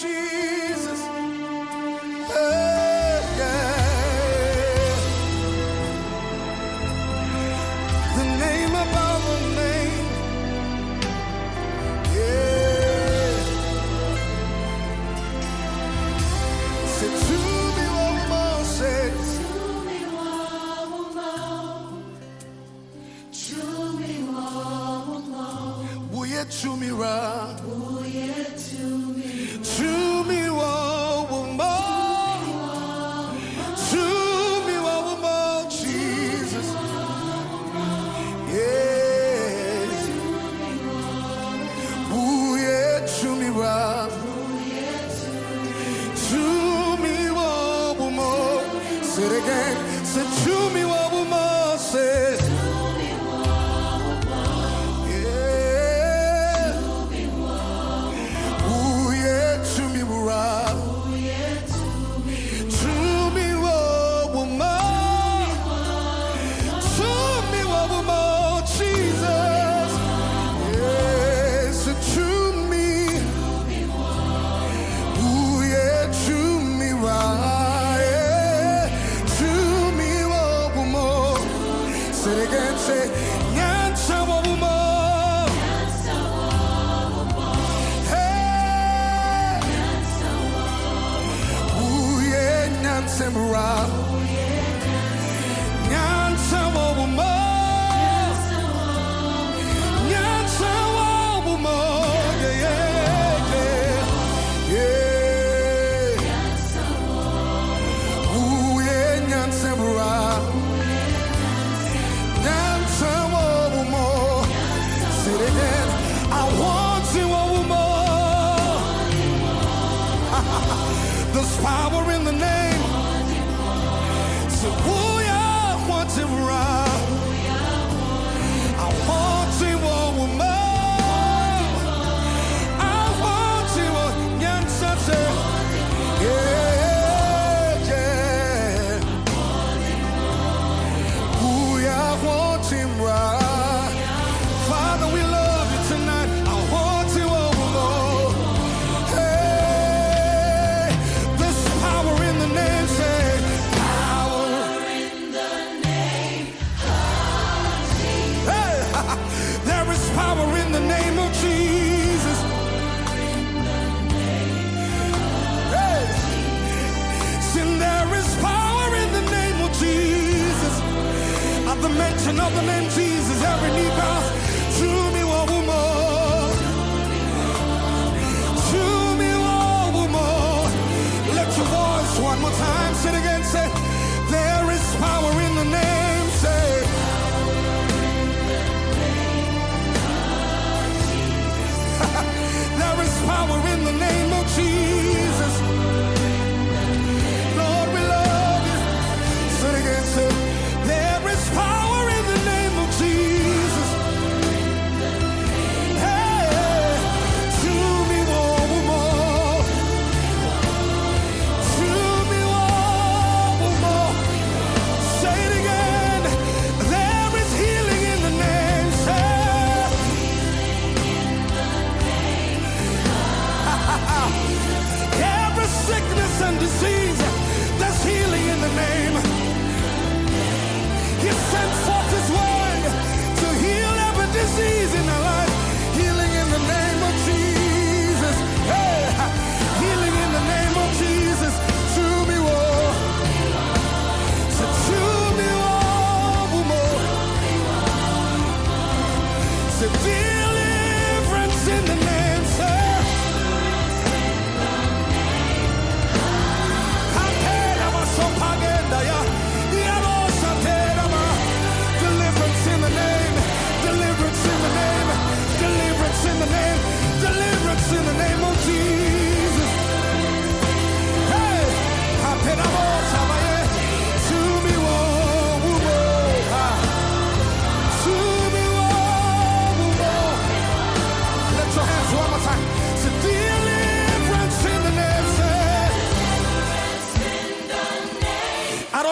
[0.00, 0.31] you.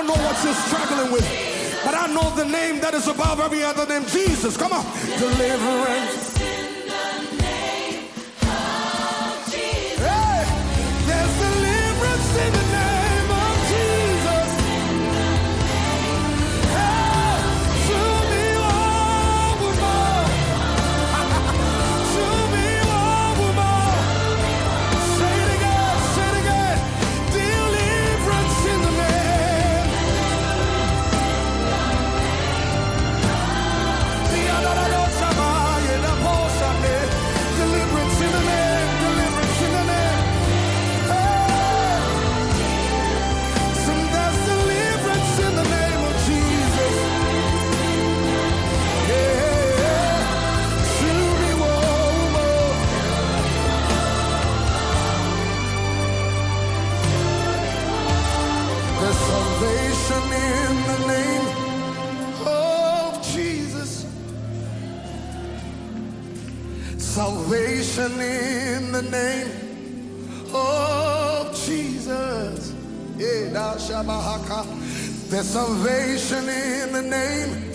[0.00, 1.26] don't know what you're struggling with,
[1.84, 4.56] but I know the name that is above every other name Jesus.
[4.56, 4.84] Come on.
[5.18, 6.19] Deliverance.
[67.50, 69.50] Salvation in the name
[70.54, 72.72] of Jesus.
[75.28, 77.72] There's salvation in the name,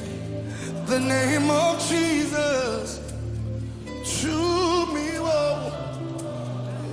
[0.85, 3.01] the name of Jesus.
[4.21, 5.73] To me, oh,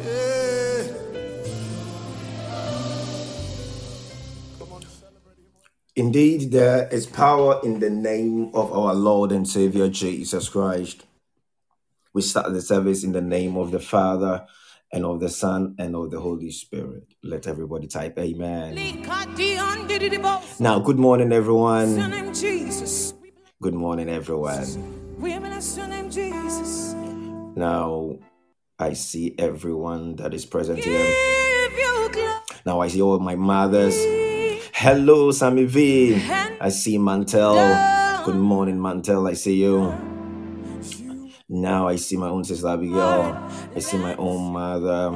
[0.05, 0.83] yeah.
[5.95, 11.05] Indeed, there is power in the name of our Lord and Savior Jesus Christ.
[12.15, 14.45] We start the service in the name of the Father
[14.93, 17.05] and of the Son and of the Holy Spirit.
[17.23, 18.77] Let everybody type Amen.
[20.61, 21.97] Now, good morning, everyone.
[23.63, 25.15] Good morning, everyone.
[27.57, 28.19] Now,
[28.79, 31.15] I see everyone that is present here.
[32.67, 33.97] Now, I see all my mothers.
[34.75, 36.21] Hello, Sammy V.
[36.61, 37.55] I see Mantel.
[38.27, 39.27] Good morning, Mantel.
[39.27, 40.12] I see you.
[41.55, 43.37] Now I see my own sister Abigail.
[43.77, 45.11] I see my own mother.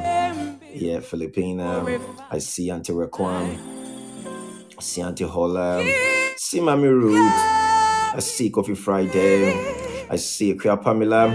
[0.71, 1.99] Yeah, Filipina.
[2.31, 3.59] I see Auntie Raquan.
[4.77, 5.79] I see Auntie Hola.
[5.79, 7.17] I see Mommy Ruth.
[7.17, 10.07] I see Kofi Friday.
[10.11, 11.33] I see Kia Pamela.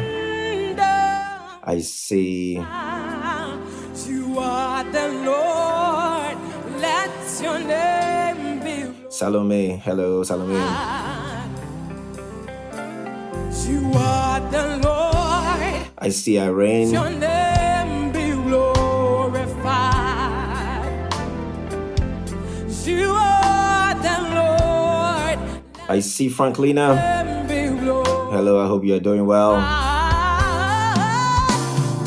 [1.64, 2.64] I see
[9.10, 9.82] Salome.
[9.84, 11.21] Hello, Salome.
[13.52, 15.88] You are the Lord.
[15.98, 16.92] I see Irene.
[16.92, 19.52] Your name be glorified.
[22.86, 25.40] You are the Lord.
[25.90, 26.96] I see Franklina.
[26.96, 28.34] Name be glorified.
[28.34, 29.56] Hello, I hope you are doing well.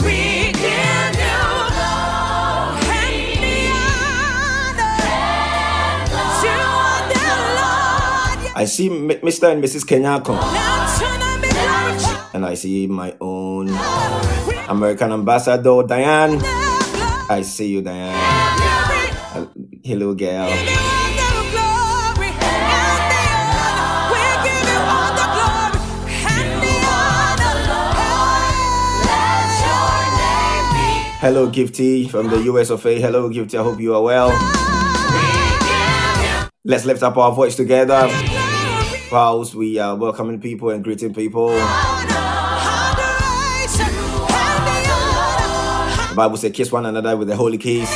[0.01, 1.41] We give you
[1.77, 3.05] glory
[3.45, 3.77] and
[4.81, 6.41] honor.
[6.43, 7.29] You are the
[7.61, 8.57] Lord.
[8.57, 9.53] I see Mr.
[9.53, 9.85] and Mrs.
[9.85, 10.35] Kenyako.
[12.35, 13.69] And I see my own
[14.69, 16.41] American ambassador, Diane.
[17.31, 18.11] I see you, Diane.
[19.85, 20.51] Hello, girl.
[31.21, 33.01] Hello, Gifty from the US of A.
[33.01, 33.57] Hello, Gifty.
[33.57, 34.31] I hope you are well.
[36.65, 38.11] Let's lift up our voice together.
[39.13, 41.55] Whilst we are welcoming people and greeting people.
[46.15, 47.91] The Bible says, kiss one another with the holy kiss.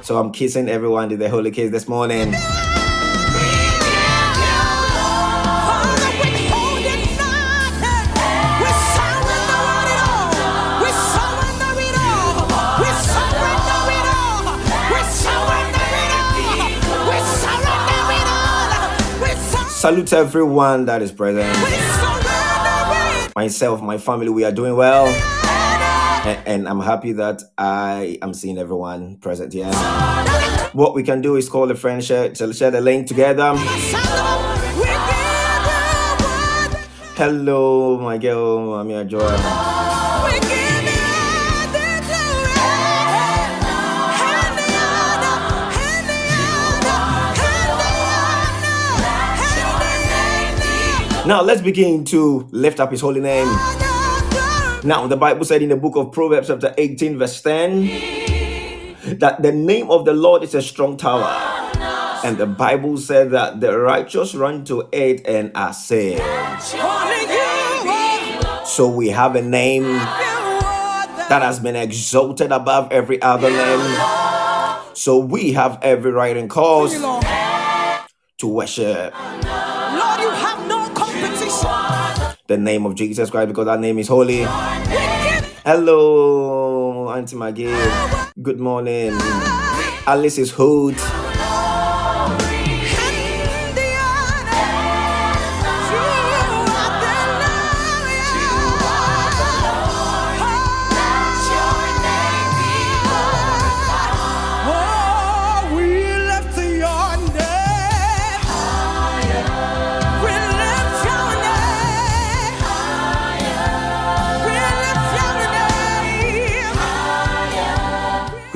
[0.00, 2.32] So I'm kissing everyone with the holy kiss this morning.
[19.68, 21.54] Salute everyone that is present.
[23.36, 25.35] Myself, my family, we are doing well.
[26.26, 29.72] And I'm happy that I am seeing everyone present here.
[30.72, 33.54] What we can do is call a friend, share, share the link together.
[37.14, 39.20] Hello, my girl, Mami Joy.
[51.24, 53.48] Now let's begin to lift up his holy name.
[54.86, 59.50] Now, the Bible said in the book of Proverbs, chapter 18, verse 10, that the
[59.50, 61.26] name of the Lord is a strong tower.
[62.22, 66.22] And the Bible said that the righteous run to it and are saved.
[68.64, 74.94] So we have a name that has been exalted above every other name.
[74.94, 76.94] So we have every right and cause
[78.38, 81.85] to worship Lord, you have no competition.
[82.48, 84.44] The name of Jesus Christ because that name is holy.
[85.64, 87.74] Hello, Auntie Maggie.
[88.40, 89.12] Good morning.
[90.06, 90.94] Alice is hood.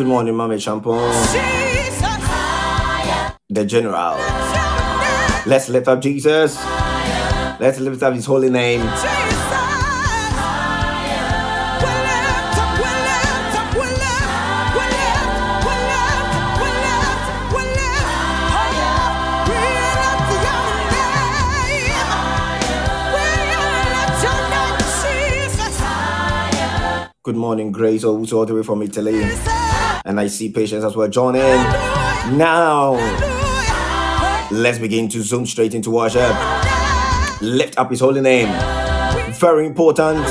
[0.01, 1.13] Good morning, Mama Champon.
[3.51, 4.17] The General.
[5.45, 6.57] Let's lift up Jesus.
[7.61, 8.81] Let's lift up his holy name.
[27.23, 29.70] Good morning, Grace, also all the way from Italy.
[30.05, 31.41] And I see Patience as well joining.
[32.37, 32.93] Now,
[34.51, 36.35] let's begin to zoom straight into worship.
[37.41, 38.49] Lift up his holy name.
[39.35, 40.27] Very important.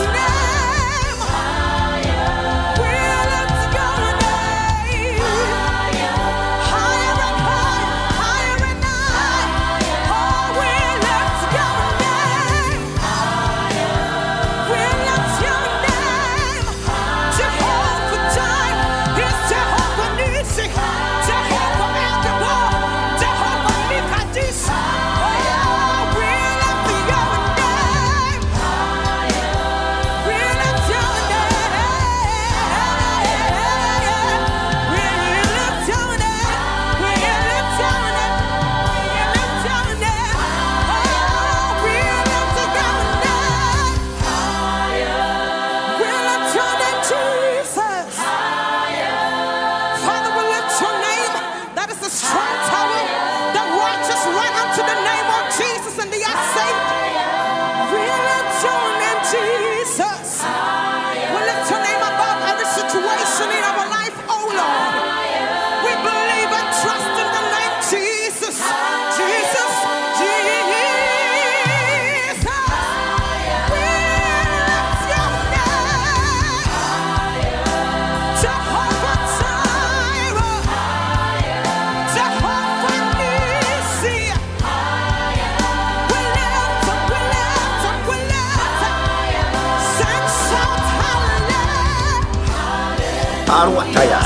[93.59, 94.23] Conqueror.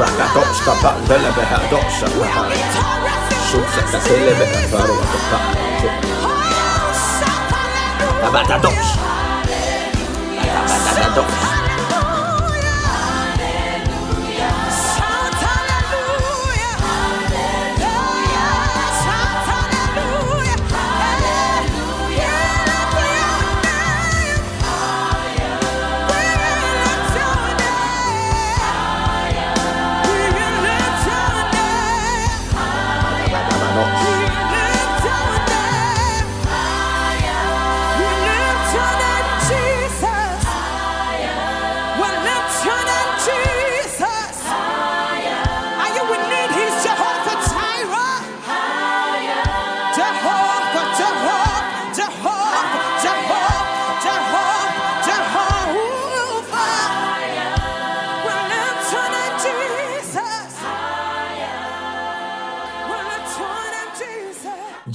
[0.00, 2.06] Rakadoshka Pandelebeha Dosha.
[2.14, 4.70] We are victorious in Shusha Christ Telebeha Jesus.
[4.70, 5.38] Faruaka.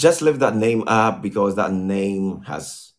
[0.05, 2.93] Just lift that name up because that name has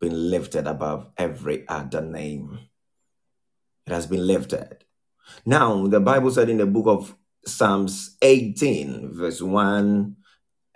[0.00, 2.60] been lifted above every other name.
[3.86, 4.86] It has been lifted.
[5.44, 10.16] Now, the Bible said in the book of Psalms 18, verse 1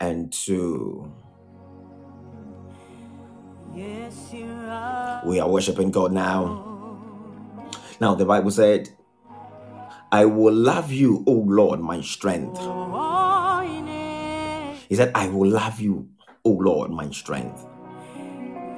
[0.01, 1.11] and 2.
[3.75, 5.23] Yes, you are.
[5.25, 7.01] We are worshiping God now.
[8.03, 8.91] Now, the Bible said,
[10.13, 12.59] I will love you, O Lord, my strength.
[12.61, 13.26] Oh,
[14.89, 16.09] He said, I will love you,
[16.45, 17.67] O Lord, my strength.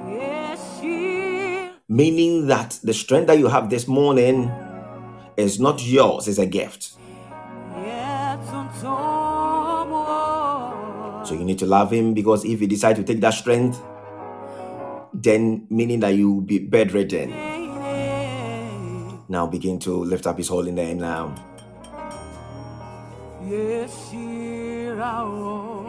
[0.07, 0.81] Yes.
[1.87, 4.51] Meaning that the strength that you have this morning
[5.37, 6.93] is not yours, it's a gift.
[11.25, 13.81] So you need to love Him because if you decide to take that strength,
[15.13, 17.29] then meaning that you will be bedridden.
[19.27, 21.35] Now begin to lift up His holy name now.
[23.47, 25.88] Yes, you are.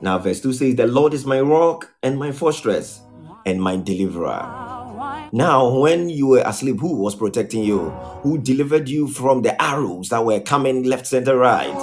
[0.00, 3.00] Now, verse 2 says, The Lord is my rock and my fortress
[3.46, 4.62] and my deliverer.
[5.32, 7.90] Now, when you were asleep, who was protecting you?
[8.22, 11.74] Who delivered you from the arrows that were coming left, center, right?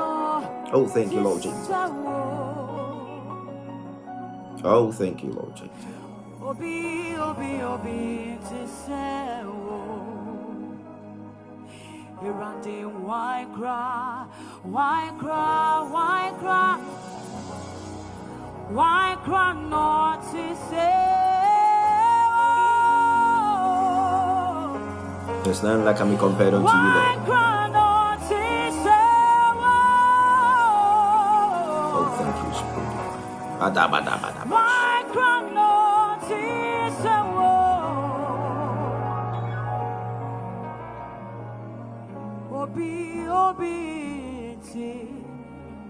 [0.73, 1.67] Oh, thank you, Lord Jesus.
[4.63, 5.71] Oh, thank you, Lord Jesus.
[6.41, 9.49] Obi, obi, obi, ti se o.
[12.23, 14.25] Irande, why cry,
[14.63, 16.79] why cry, why cry,
[18.69, 20.93] why cry not to say
[23.59, 25.41] oh?
[25.43, 27.80] There's none like me compared unto you, Lord.
[33.61, 34.49] Badabadabadaba.
[34.49, 36.27] Why cry not to
[37.01, 37.21] say
[42.51, 45.07] Obi, obi, ti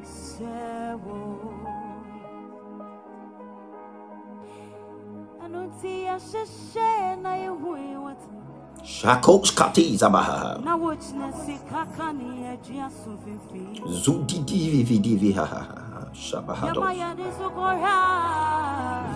[0.03, 0.45] se
[5.43, 8.27] Anunti asheshe na yehui wati
[8.83, 10.59] Shakos katiza baha.
[10.63, 15.90] na wochina sikaka ni ejia sufifi Zudidivi vidivi ha ha ha.
[16.13, 16.97] Yama Shabahados.
[16.97, 17.97] ya nisukora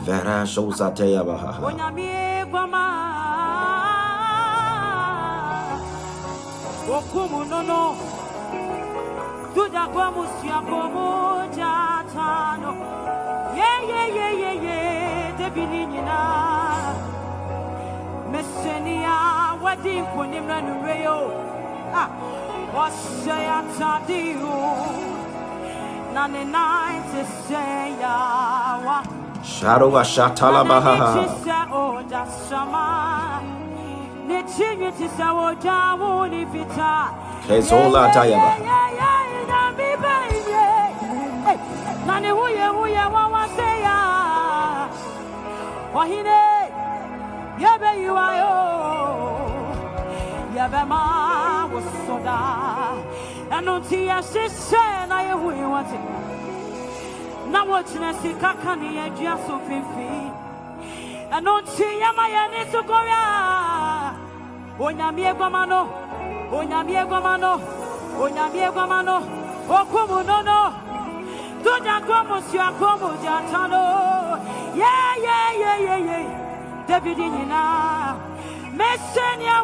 [0.06, 1.60] Vera shozateya baha.
[6.90, 7.96] Okumu nono
[9.54, 12.76] Tuja kwa musia komoja tano
[13.56, 15.34] Ye ye ye ye ye.
[15.38, 16.20] Debini nyina
[18.32, 19.16] Mesenia
[19.64, 21.32] wadi kunimra nureyo
[21.96, 22.10] Ah
[22.78, 25.15] Wasaya tadiyo
[26.16, 28.16] Nane nainte seya
[28.86, 29.04] wa
[29.44, 30.96] Shadow ashatala baha.
[37.48, 38.52] Kezola tayaba.
[42.30, 43.98] huye huye wawaseya
[45.94, 46.40] wahine
[47.60, 48.52] yebeyiwayo
[50.56, 51.00] yebema
[53.56, 56.00] wosoda ɛno nti yɛhyehyɛ na yɛhui wate
[57.52, 60.32] na wɔgyina sika ka ne yɛadua so mfimfini
[61.32, 62.72] ɛno nti yɛma yɛne
[65.32, 65.88] aguama no
[67.38, 67.62] no
[68.20, 69.20] onyame aguama no
[69.70, 70.74] ɔkomu no no.
[71.64, 74.38] Tuja como si a como jatano.
[74.76, 76.86] Yeah, yeah, yeah, yeah, yeah.
[76.88, 78.16] David Nina.
[78.78, 79.64] Messenia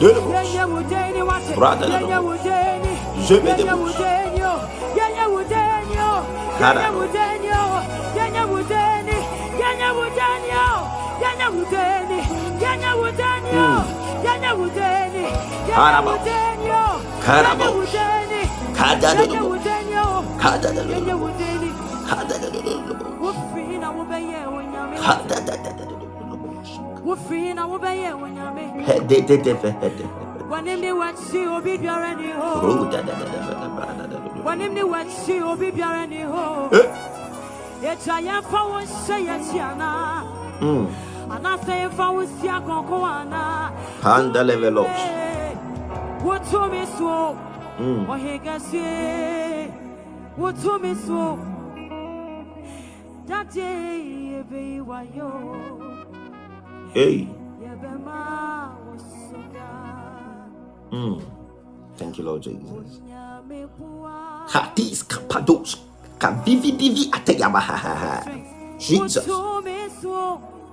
[0.00, 0.34] Delebos.
[1.56, 2.40] Bradalebos.
[3.26, 3.94] Zebedebos.
[6.58, 7.08] Karabos.
[7.08, 7.08] Karabos.
[17.24, 18.23] Karabos.
[18.84, 19.64] Kadadadabos.
[20.44, 21.32] Kadadadabos.
[22.08, 23.36] Kadadadabos.
[25.00, 25.94] Kadadadabos.
[27.04, 28.64] wofiri na wobɛyɛ wo nyame
[30.50, 34.72] wanim ne wakyi obi biara ni hɔ Rudadadadabadabadadadadu.
[34.74, 36.06] ne wakyi obi biara
[43.20, 43.70] anaa
[46.24, 47.36] wotumi so
[47.78, 48.06] Mm.
[48.06, 49.70] ɔhe kɛseɛ
[50.38, 51.38] wotumi so
[53.26, 53.68] dade
[54.32, 55.30] yɛbɛyi wayɔ
[56.94, 57.28] Hey.
[57.62, 58.18] yɛbɛma
[58.86, 60.46] wo so daa
[60.92, 61.20] Mm.
[61.96, 63.00] Thank you, Lord Jesus.
[64.48, 65.76] Hatis kapados.
[66.44, 67.10] Divi.
[68.78, 69.26] Jesus.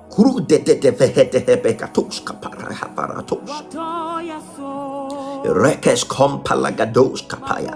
[0.10, 2.70] Kuru de de de vehete hebe katos kapara.
[5.44, 7.74] Rekes kompalagados kapaya.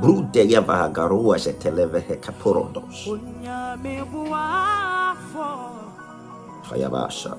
[0.00, 3.08] Brude yavagaroa zetelevehe kaporodos.
[6.62, 7.36] Hayabasa.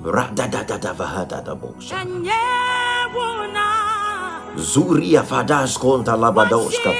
[0.00, 1.92] Radadadadavahadadabosa.
[1.92, 3.79] And yeah,
[4.56, 6.90] Zuria Fadas Conta Labadoska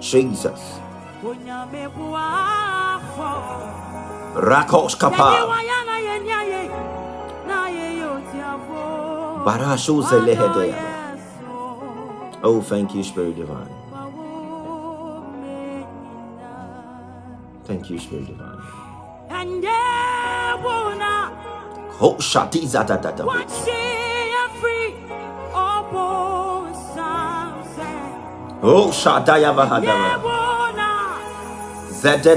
[0.00, 0.80] Jesus.
[4.34, 5.30] Rakos kapa.
[9.44, 10.99] Barashu zelehedea.
[12.42, 13.68] Oh, thank you, Spirit Divine.
[17.64, 18.58] Thank you, Spirit Divine.
[22.00, 22.66] Oh, shati.
[28.62, 30.20] Oh, shataya vahadava.
[31.90, 32.36] Zete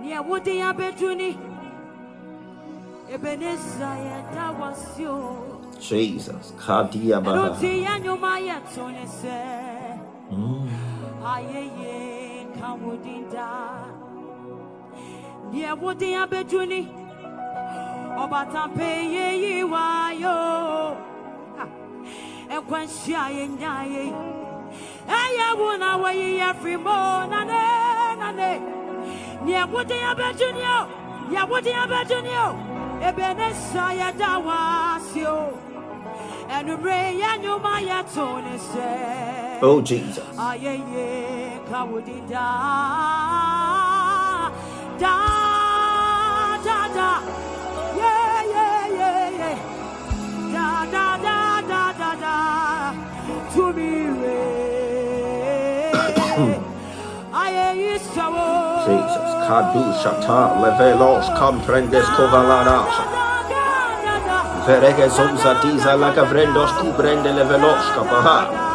[0.00, 1.30] nea wode abɛduru ni
[3.14, 5.44] ebeneza yɛ da wasi o.
[5.80, 7.54] Jesus, Kadia Baha.
[10.30, 10.68] Mm.
[18.22, 20.36] ọbatampe yeyi wayo
[22.56, 24.04] ekwensi aye nyaye
[25.18, 27.77] eyewu na weyi efirimo nane
[29.48, 30.80] neɛ wode abɛdwo ni o
[31.30, 32.48] neɛ wode abɛdwo ni o
[33.08, 35.58] ebe ne sa yɛda wase o
[36.56, 38.88] ɛnumere yɛ nnwoma yɛto ne sɛ
[39.60, 40.36] Oh, Jesus.
[40.38, 42.44] ayeye kawudi da
[59.48, 62.92] Kadushata levelos comprendes covalaras.
[64.66, 68.67] Vereges omsa diza la gavrendos cubrende levelos capaha.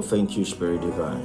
[0.00, 1.20] Oh, thank you, Spirit Divine.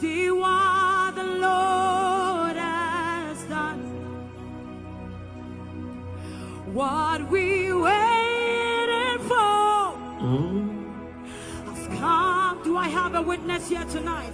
[0.00, 3.80] See what the Lord has done.
[6.72, 9.92] What we waited for
[10.24, 10.94] Mm.
[11.66, 12.62] has come.
[12.64, 14.32] Do I have a witness here tonight?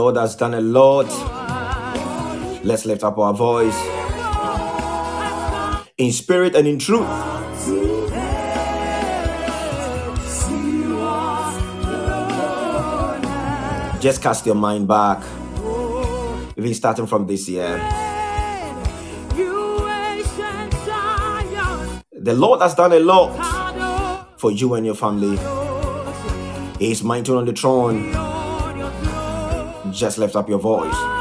[0.00, 1.04] Lord has done a lot.
[2.64, 3.76] Let's lift up our voice
[5.98, 7.06] in spirit and in truth.
[14.00, 15.22] Just cast your mind back.
[16.56, 17.76] Even starting from this year.
[22.12, 25.36] The Lord has done a lot for you and your family.
[26.78, 28.29] He is mighty on the throne.
[30.00, 31.19] Just lift up your voice.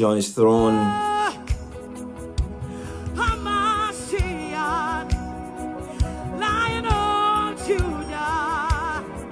[0.00, 0.76] On his throne.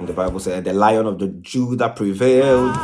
[0.05, 2.75] The Bible said, The lion of the Judah prevailed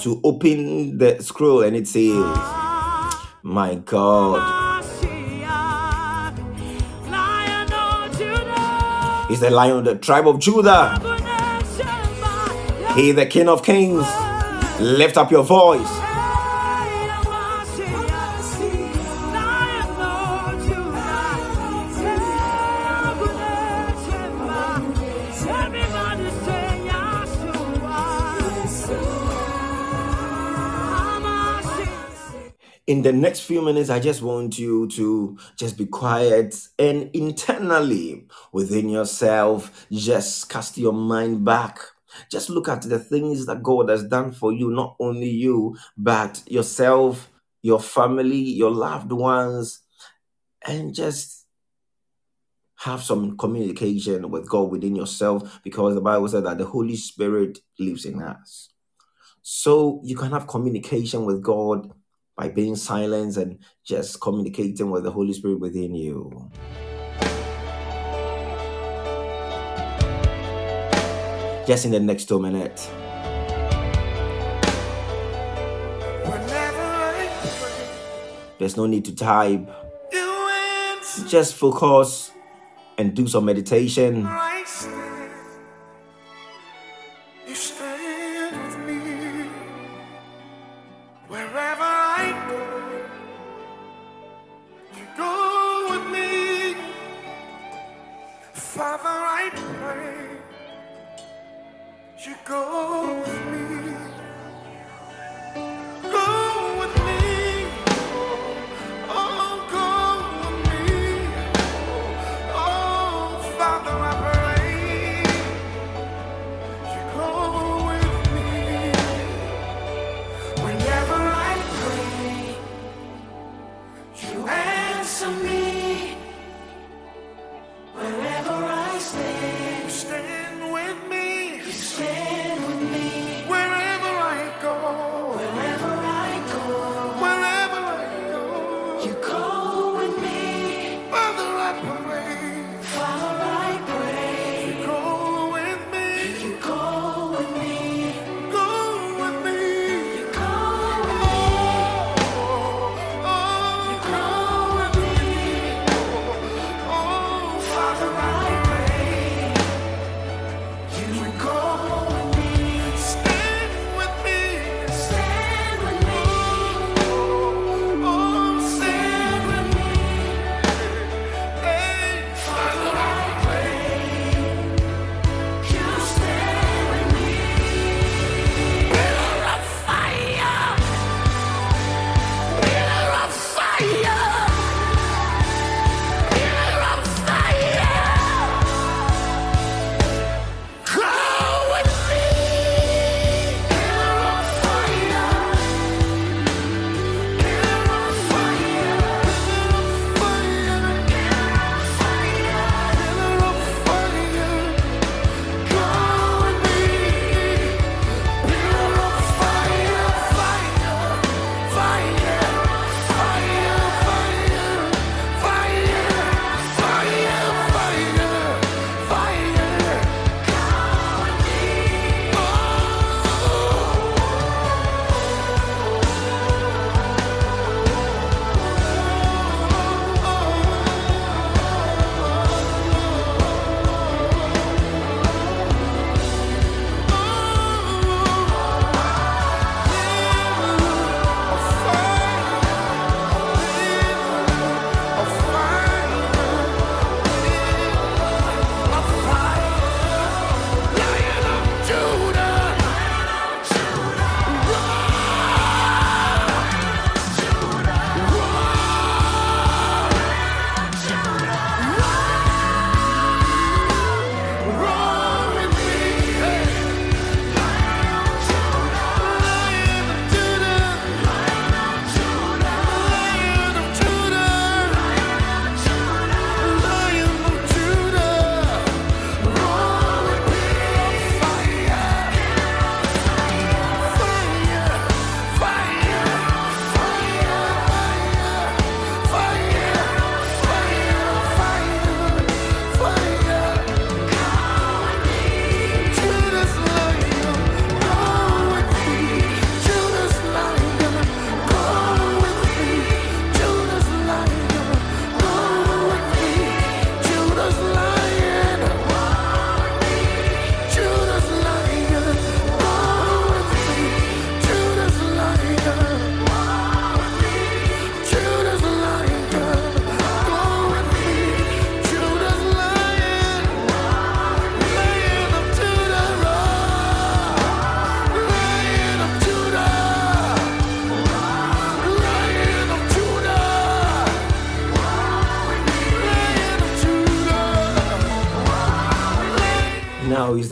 [0.00, 2.14] to open the scroll, and it says,
[3.42, 4.72] My God
[9.30, 10.98] is the lion of the tribe of Judah.
[12.94, 14.06] He, the King of Kings.
[14.80, 16.11] Lift up your voice.
[32.92, 38.26] In the next few minutes, I just want you to just be quiet and internally
[38.52, 41.78] within yourself, just cast your mind back.
[42.30, 46.42] Just look at the things that God has done for you, not only you, but
[46.46, 47.30] yourself,
[47.62, 49.80] your family, your loved ones,
[50.68, 51.46] and just
[52.80, 57.58] have some communication with God within yourself because the Bible said that the Holy Spirit
[57.78, 58.68] lives in us.
[59.40, 61.90] So you can have communication with God
[62.36, 66.50] by being silent and just communicating with the Holy Spirit within you.
[71.66, 72.86] Just in the next two minutes.
[76.24, 77.86] Whenever I pray,
[78.58, 79.68] There's no need to type.
[81.28, 82.32] Just focus
[82.98, 84.26] and do some meditation.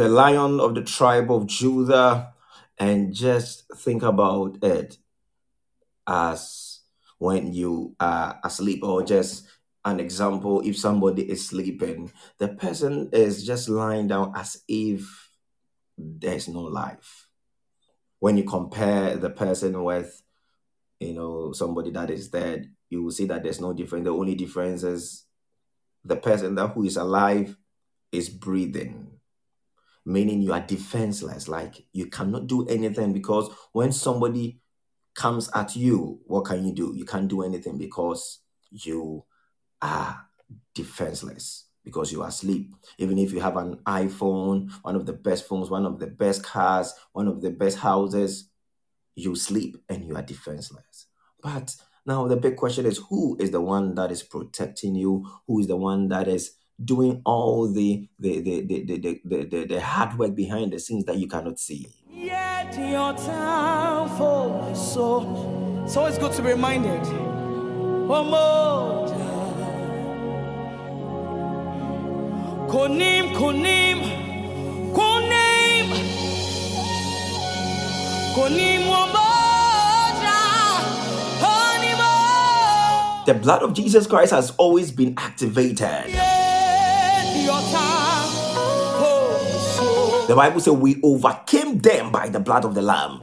[0.01, 2.33] The lion of the tribe of Judah.
[2.79, 4.97] And just think about it
[6.07, 6.81] as
[7.19, 9.47] when you are asleep, or just
[9.85, 15.31] an example if somebody is sleeping, the person is just lying down as if
[15.99, 17.29] there's no life.
[18.21, 20.23] When you compare the person with,
[20.99, 24.05] you know, somebody that is dead, you will see that there's no difference.
[24.05, 25.27] The only difference is
[26.03, 27.55] the person that who is alive
[28.11, 29.10] is breathing
[30.05, 34.61] meaning you are defenseless like you cannot do anything because when somebody
[35.15, 36.93] comes at you what can you do?
[36.95, 38.41] You can't do anything because
[38.71, 39.25] you
[39.83, 40.27] are
[40.75, 42.75] defenseless because you are asleep.
[42.99, 46.43] Even if you have an iphone one of the best phones one of the best
[46.43, 48.51] cars one of the best houses
[49.15, 51.07] you sleep and you are defenseless.
[51.43, 51.75] But
[52.07, 55.27] now the big question is who is the one that is protecting you?
[55.47, 56.53] Who is the one that is
[56.85, 61.05] doing all the the the the the, the, the, the, hard work behind the scenes
[61.05, 61.87] that you cannot see.
[62.11, 67.05] Yet your time for so so it's good to be reminded.
[68.07, 69.31] One more time.
[72.69, 73.99] Konim, konim,
[74.95, 75.89] konim,
[78.35, 79.31] konim one more
[83.27, 86.11] the blood of jesus christ has always been activated
[90.29, 93.21] the bible says we overcame them by the blood of the lamb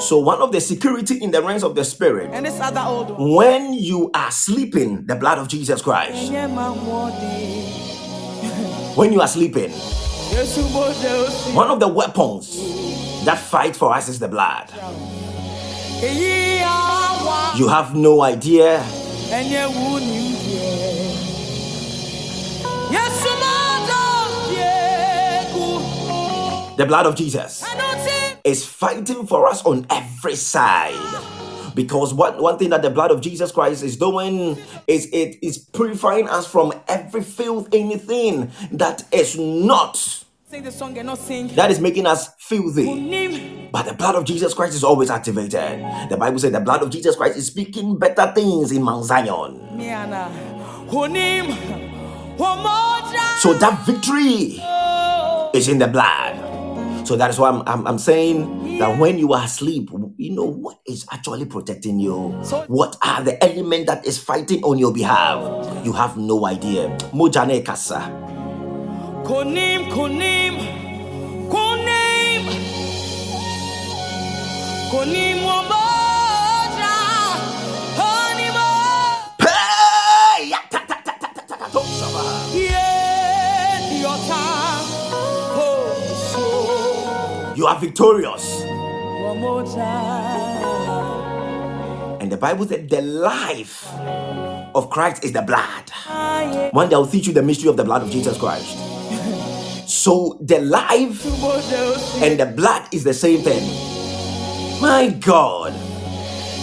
[0.00, 3.10] so one of the security in the realms of the spirit and this other old
[3.18, 3.34] one.
[3.34, 7.62] when you are sleeping the blood of jesus christ Yeah, my body.
[8.96, 9.70] when you are sleeping
[10.30, 11.24] Yes, you both know.
[11.56, 14.70] one of the weapons that fight for us is the blood
[17.58, 18.78] you have no idea
[26.76, 27.64] the blood of jesus
[28.44, 30.94] is fighting for us on every side.
[31.74, 35.58] Because one, one thing that the blood of Jesus Christ is doing is it is
[35.58, 41.48] purifying us from every filth, anything that is not, sing the song and not sing.
[41.54, 43.68] that is making us filthy.
[43.70, 45.84] But the blood of Jesus Christ is always activated.
[46.10, 49.60] The Bible says the blood of Jesus Christ is speaking better things in Mount Zion.
[52.38, 54.62] So that victory
[55.54, 56.36] is in the blood.
[57.06, 60.44] So that is why I'm, I'm, I'm saying that when you are asleep, you know
[60.44, 62.28] what is actually protecting you.
[62.68, 65.40] What are the element that is fighting on your behalf?
[65.84, 66.88] You have no idea.
[67.12, 68.00] Mojane kasa.
[69.24, 70.54] Konim konim
[71.50, 72.44] konim
[74.92, 75.87] konim.
[87.56, 88.62] You are victorious.
[88.62, 91.18] one more time.
[92.20, 93.86] And the Bible said the life
[94.74, 95.90] of Christ is the blood.
[96.72, 98.76] One day I'll teach you the mystery of the blood of Jesus Christ.
[99.88, 101.24] So the life
[102.22, 103.64] and the blood is the same thing.
[104.82, 105.72] My God,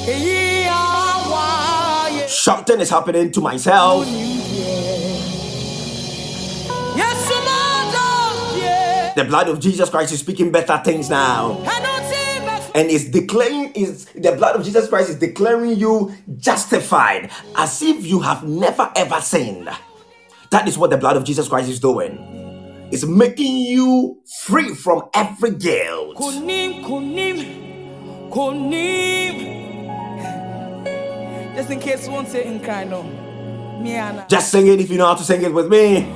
[0.06, 2.28] Eyi awa ye.
[2.28, 4.06] something is happening to myself.
[9.16, 11.58] The blood of Jesus Christ is speaking better things now.
[11.66, 12.72] I don't see me.
[12.76, 18.06] And is declaring is the blood of Jesus Christ is declaring you justified as if
[18.06, 19.70] you have never ever sinned.
[20.52, 22.20] That is what the blood of Jesus Christ is doing.
[22.92, 26.18] It's making you free from every guilt.
[26.18, 29.56] Kunim, kunim, kunim.
[31.56, 33.06] Just in case one say in kind of.
[34.28, 36.12] Just sing it if you know how to sing it with me.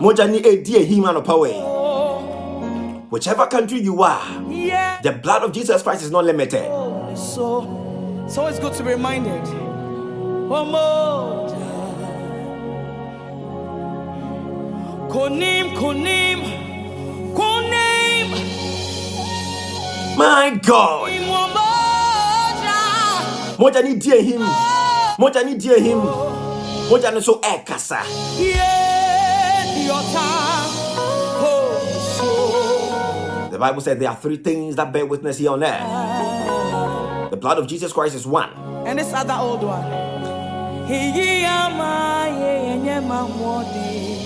[0.00, 0.28] One more time.
[0.28, 1.32] Moja ni edi ehi ma anɔpa.
[1.32, 4.20] Oh, Whichever country you are,
[5.02, 6.64] the blood of Jesus Christ is not limited.
[7.16, 7.62] So,
[8.28, 9.46] so it's good to be reminded.
[10.48, 11.48] One more.
[15.10, 16.42] Konim, konim,
[17.34, 18.28] konim.
[20.16, 21.02] My God.
[21.02, 23.56] One more time.
[23.58, 24.40] Moja ni die him.
[25.18, 26.00] Moja ni die him.
[26.90, 28.02] Moja no so ɛkasa.
[28.40, 28.93] Yeah,
[33.50, 37.30] The Bible said there are three things that bear witness here on earth.
[37.30, 38.50] The blood of Jesus Christ is one.
[38.86, 39.84] And this other old one.
[40.86, 44.18] He ama ye enye ma mwode.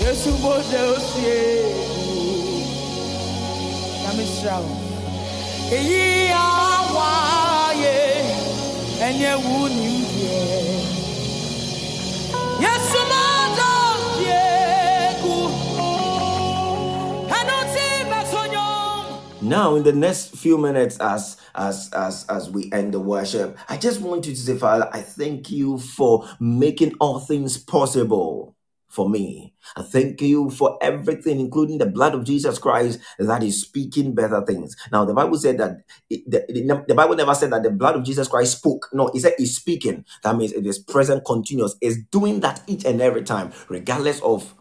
[0.00, 1.74] Yesu bode osie.
[4.04, 4.62] Na misra.
[5.68, 7.98] He awa ye
[9.02, 10.69] enye wu ni ye.
[19.50, 23.78] Now, in the next few minutes, as as as as we end the worship, I
[23.78, 28.54] just want you to say, Father, I thank you for making all things possible
[28.86, 29.52] for me.
[29.76, 34.40] I thank you for everything, including the blood of Jesus Christ that is speaking better
[34.46, 34.76] things.
[34.92, 35.78] Now, the Bible said that
[36.08, 38.88] it, the, the, the Bible never said that the blood of Jesus Christ spoke.
[38.92, 40.04] No, it said it's speaking.
[40.22, 41.74] That means it is present, continuous.
[41.80, 44.54] It's doing that each and every time, regardless of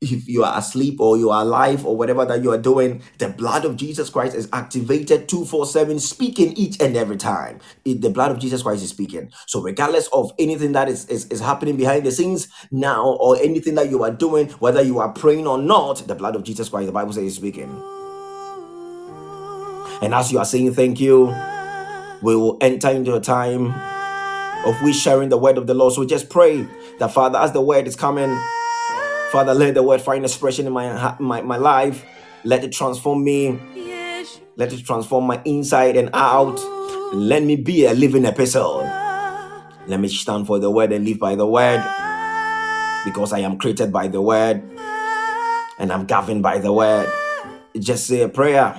[0.00, 3.28] if you are asleep or you are alive or whatever that you are doing, the
[3.28, 7.60] blood of Jesus Christ is activated 247, speaking each and every time.
[7.84, 9.30] It- the blood of Jesus Christ is speaking.
[9.46, 13.74] So, regardless of anything that is, is, is happening behind the scenes now or anything
[13.76, 16.86] that you are doing, whether you are praying or not, the blood of Jesus Christ,
[16.86, 17.70] the Bible says, is speaking.
[20.02, 21.34] And as you are saying thank you,
[22.22, 23.74] we will enter into a time
[24.66, 25.94] of we sharing the word of the Lord.
[25.94, 26.66] So, just pray
[26.98, 28.38] that, Father, as the word is coming,
[29.32, 32.04] Father, let the word find expression in my, my my life.
[32.42, 33.60] Let it transform me.
[34.56, 36.58] Let it transform my inside and out.
[37.12, 38.80] Let me be a living epistle.
[39.86, 41.80] Let me stand for the word and live by the word
[43.04, 44.62] because I am created by the word
[45.78, 47.08] and I'm governed by the word.
[47.78, 48.78] Just say a prayer.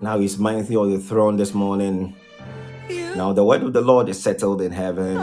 [0.00, 2.14] Now he's mighty on the throne this morning.
[2.88, 5.16] Now the word of the Lord is settled in heaven.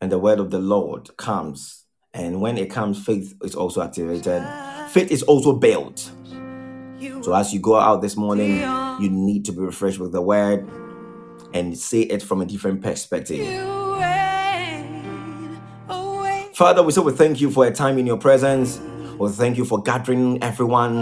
[0.00, 1.84] And the word of the Lord comes.
[2.14, 4.42] And when it comes, faith is also activated.
[4.90, 6.12] Faith is also built.
[7.22, 8.60] So as you go out this morning,
[9.00, 10.68] you need to be refreshed with the word
[11.52, 13.38] and see it from a different perspective.
[13.38, 18.18] you reign, O ancient Father, we say we thank you for a time in your
[18.18, 18.80] presence.
[19.18, 20.96] We thank you for gathering everyone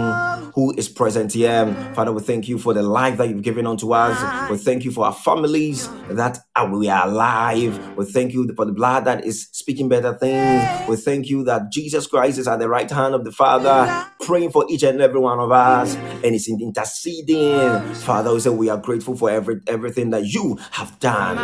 [0.55, 1.77] who is present here.
[1.93, 4.15] Father, we thank you for the life that you've given unto us.
[4.49, 7.79] We thank you for our families that are, we are alive.
[7.95, 10.63] We thank you for the blood that is speaking better things.
[10.87, 13.87] We thank you that Jesus Christ is at the right hand of the Father,
[14.21, 17.83] praying for each and every one of us, and is interceding.
[18.05, 21.37] Father, we say we are grateful for every everything that you have done.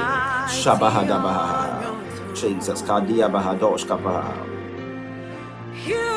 [2.36, 3.86] Jesus, Kadia Bahadosh.
[5.88, 6.13] You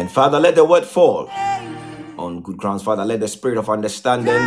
[0.00, 1.28] And Father, let the word fall
[2.16, 2.82] on good grounds.
[2.82, 4.40] Father, let the spirit of understanding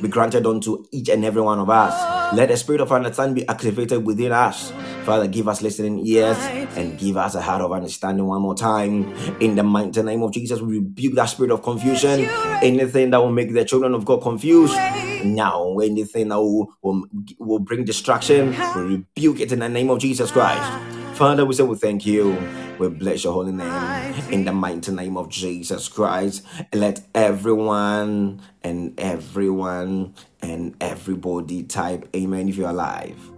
[0.00, 2.32] be granted unto each and every one of us.
[2.32, 4.72] Let the spirit of understanding be activated within us.
[5.02, 6.38] Father, give us listening ears
[6.76, 9.12] and give us a heart of understanding one more time.
[9.40, 12.20] In the mighty name of Jesus, we rebuke that spirit of confusion.
[12.62, 14.76] Anything that will make the children of God confused.
[15.24, 17.04] Now, anything that will, will,
[17.40, 20.70] will bring distraction, we rebuke it in the name of Jesus Christ.
[21.14, 22.50] Father, we say we thank you.
[22.78, 26.44] We bless your holy name in the mighty name of Jesus Christ.
[26.74, 33.32] Let everyone and everyone and everybody type amen if you're alive.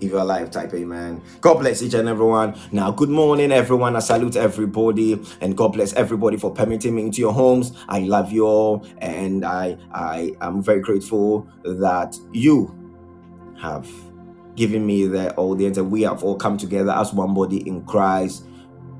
[0.00, 1.22] If you're alive, type amen.
[1.42, 2.58] God bless each and everyone.
[2.72, 3.96] Now, good morning, everyone.
[3.96, 7.72] I salute everybody, and God bless everybody for permitting me into your homes.
[7.88, 12.78] I love you all, and I I am very grateful that you
[13.60, 13.88] have
[14.54, 18.46] given me the audience, and we have all come together as one body in Christ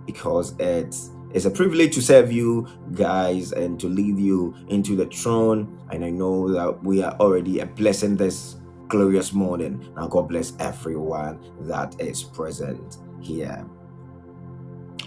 [0.07, 5.07] because it's it's a privilege to serve you guys and to lead you into the
[5.07, 5.79] throne.
[5.91, 8.57] And I know that we are already a blessing this
[8.89, 9.93] glorious morning.
[9.97, 13.67] Now, God bless everyone that is present here.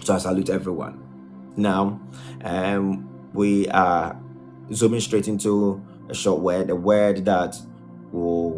[0.02, 1.02] So I salute everyone.
[1.56, 2.00] Now,
[2.44, 4.20] um, we are
[4.72, 7.56] zooming straight into a short word, a word that
[8.12, 8.49] will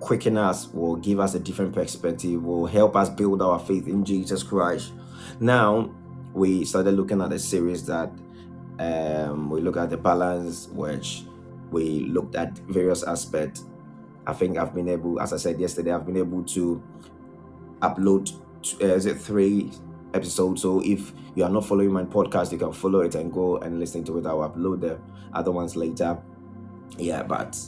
[0.00, 4.04] quicken us, will give us a different perspective, will help us build our faith in
[4.04, 4.92] Jesus Christ.
[5.40, 5.90] Now,
[6.32, 8.10] we started looking at a series that
[8.78, 11.24] um, we look at the balance, which
[11.70, 13.64] we looked at various aspects.
[14.26, 16.82] I think I've been able, as I said yesterday, I've been able to
[17.80, 18.32] upload
[18.80, 19.70] uh, is it three
[20.14, 20.62] episodes.
[20.62, 23.78] So if you are not following my podcast, you can follow it and go and
[23.78, 24.26] listen to it.
[24.26, 24.98] I'll upload the
[25.32, 26.18] other ones later.
[26.98, 27.58] Yeah, but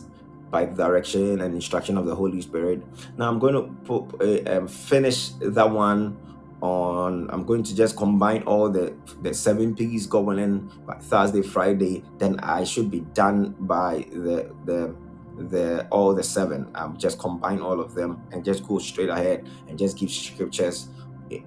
[0.51, 2.83] by the direction and instruction of the Holy Spirit.
[3.17, 6.17] Now I'm going to put, uh, um, finish that one
[6.61, 7.29] on.
[7.31, 12.05] I'm going to just combine all the the seven P's by Thursday, Friday.
[12.19, 14.97] Then I should be done by the the
[15.37, 16.71] the all the seven.
[16.75, 20.89] I'm just combine all of them and just go straight ahead and just give scriptures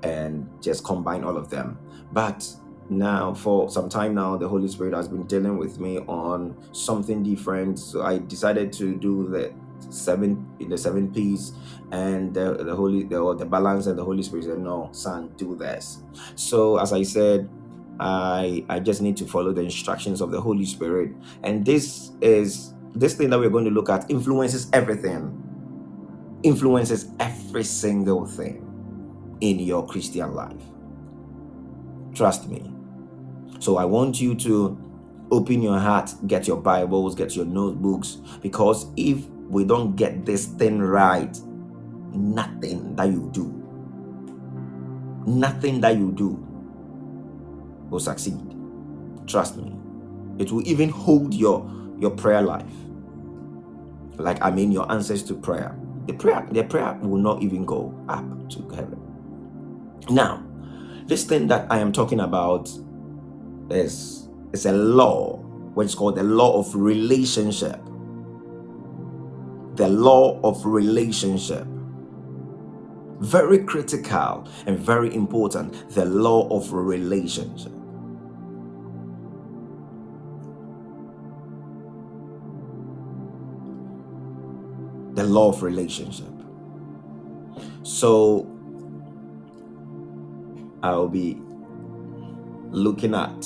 [0.04, 1.78] and just combine all of them.
[2.12, 2.48] But
[2.92, 7.24] now for some time now the holy spirit has been dealing with me on something
[7.24, 7.80] different.
[7.80, 9.54] So i decided to do the
[9.90, 11.54] seven in the seven p's
[11.92, 15.56] and the, the holy the, the balance and the holy spirit said no son do
[15.56, 16.04] this.
[16.36, 17.50] So as i said
[18.00, 21.14] i i just need to follow the instructions of the holy spirit.
[21.44, 25.38] And this is this thing that we're going to look at influences everything.
[26.44, 28.68] Influences every single thing
[29.40, 30.62] in your christian life.
[32.14, 32.74] Trust me
[33.62, 34.76] so I want you to
[35.30, 40.48] open your heart, get your Bibles, get your notebooks, because if we don't get this
[40.48, 41.40] thing right,
[42.12, 43.54] nothing that you do,
[45.28, 46.44] nothing that you do
[47.92, 48.42] will succeed.
[49.28, 49.72] Trust me.
[50.40, 52.66] It will even hold your your prayer life.
[54.18, 55.78] Like I mean your answers to prayer.
[56.08, 59.00] The prayer, the prayer will not even go up to heaven.
[60.10, 60.44] Now,
[61.06, 62.68] this thing that I am talking about
[63.72, 65.38] is it's a law
[65.74, 67.80] which is called the law of relationship.
[69.76, 71.66] The law of relationship.
[73.20, 77.72] Very critical and very important the law of relationship.
[85.16, 86.28] The law of relationship.
[87.84, 88.48] So
[90.84, 91.40] i'll be
[92.72, 93.46] looking at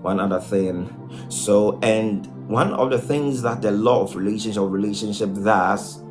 [0.00, 0.88] one other thing.
[1.28, 6.02] So, and one of the things that the law of relationship relationship does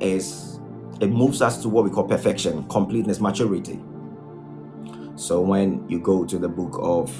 [0.00, 0.60] is
[1.00, 3.80] it moves us to what we call perfection, completeness, maturity.
[5.16, 7.10] So when you go to the book of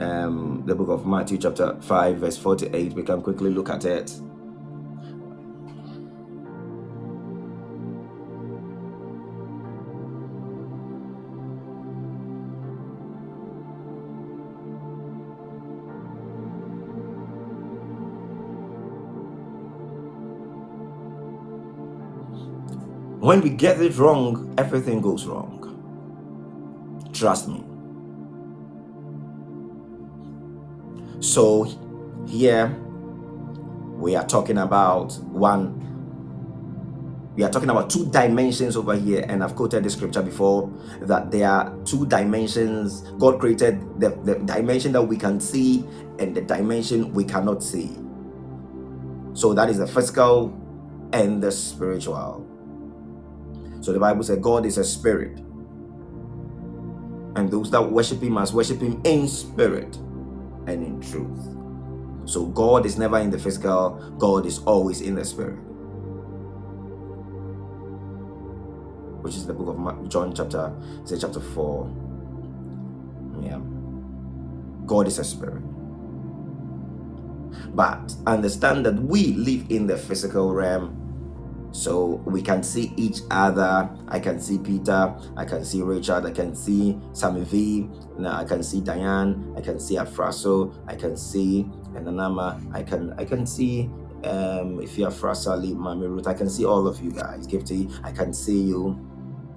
[0.00, 4.12] um, the book of Matthew, chapter 5, verse 48, we can quickly look at it.
[23.24, 25.56] When we get it wrong, everything goes wrong.
[27.14, 27.64] Trust me.
[31.20, 31.64] So,
[32.28, 32.68] here
[33.96, 35.72] we are talking about one,
[37.34, 40.70] we are talking about two dimensions over here, and I've quoted the scripture before
[41.00, 43.10] that there are two dimensions.
[43.12, 45.86] God created the, the dimension that we can see
[46.18, 47.96] and the dimension we cannot see.
[49.32, 50.52] So, that is the physical
[51.14, 52.50] and the spiritual.
[53.84, 55.40] So the Bible said God is a spirit.
[57.36, 59.96] And those that worship him must worship him in spirit
[60.66, 61.38] and in truth.
[62.24, 65.58] So God is never in the physical, God is always in the spirit.
[69.20, 70.72] Which is the book of John chapter,
[71.04, 71.90] say chapter 4.
[73.42, 73.60] Yeah.
[74.86, 75.62] God is a spirit.
[77.74, 81.03] But understand that we live in the physical realm
[81.74, 83.90] so we can see each other.
[84.06, 87.90] I can see Peter, I can see Richard, I can see Sammy V,
[88.24, 93.24] I can see Diane, I can see Afraso, I can see Enanama, I can I
[93.24, 93.90] can see
[94.22, 97.46] um if you're Frasali, Mami Ruth, I can see all of you guys.
[97.48, 98.96] Gifty, I can see you.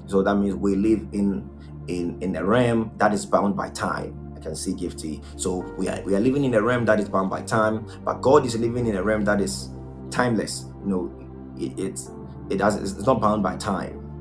[0.08, 1.48] So that means we live in
[1.88, 4.34] in in a realm that is bound by time.
[4.36, 5.24] I can see Gifty.
[5.40, 8.22] So we are we are living in a realm that is bound by time, but
[8.22, 9.70] God is living in a realm that is
[10.10, 10.66] timeless.
[10.84, 11.27] You know,
[11.60, 12.12] it, it's
[12.50, 14.16] it does it's not bound by time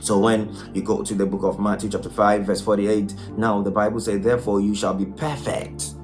[0.00, 3.70] so when you go to the book of Matthew chapter 5 verse 48 now the
[3.70, 5.94] bible says therefore you shall be perfect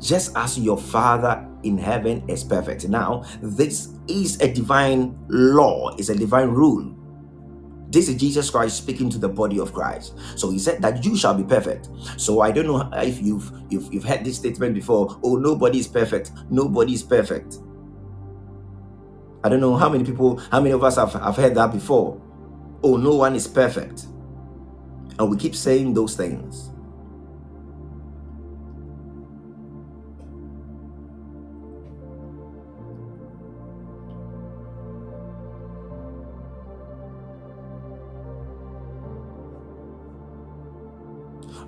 [0.00, 6.10] just as your father in heaven is perfect now this is a divine law it's
[6.10, 6.94] a divine rule
[7.90, 10.18] This is Jesus Christ speaking to the body of Christ.
[10.36, 11.88] So he said that you shall be perfect.
[12.18, 15.18] So I don't know if you've you've, you've heard this statement before.
[15.24, 16.32] Oh, nobody is perfect.
[16.50, 17.58] Nobody is perfect.
[19.44, 22.20] I don't know how many people, how many of us have, have heard that before.
[22.82, 24.06] Oh, no one is perfect.
[25.18, 26.70] And we keep saying those things.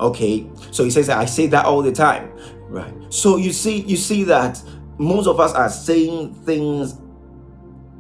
[0.01, 2.33] okay so he says i say that all the time
[2.69, 4.61] right so you see you see that
[4.99, 6.95] most of us are saying things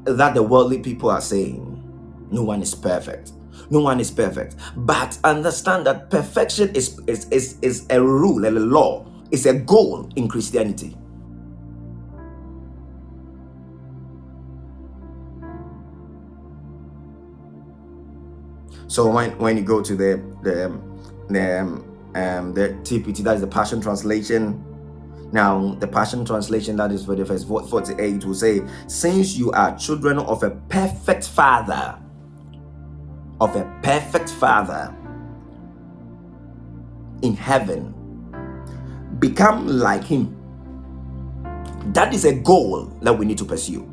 [0.04, 1.66] that the worldly people are saying
[2.30, 3.32] no one is perfect.
[3.70, 4.56] No one is perfect.
[4.76, 9.06] But understand that perfection is is is, is a rule and a law.
[9.30, 10.96] It's a goal in christianity.
[18.88, 20.76] So when when you go to the the
[21.28, 21.84] the um,
[22.16, 24.64] um, the TPT, that is the Passion Translation.
[25.32, 29.76] Now, the Passion Translation, that is for the verse 48, will say, Since you are
[29.78, 31.98] children of a perfect Father,
[33.40, 34.94] of a perfect Father
[37.22, 37.94] in heaven,
[39.20, 40.36] become like Him.
[41.92, 43.86] That is a goal that we need to pursue.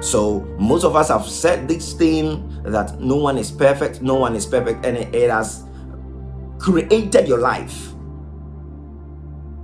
[0.00, 4.34] So, most of us have said this thing that no one is perfect, no one
[4.34, 5.64] is perfect, and it has
[6.58, 7.91] created your life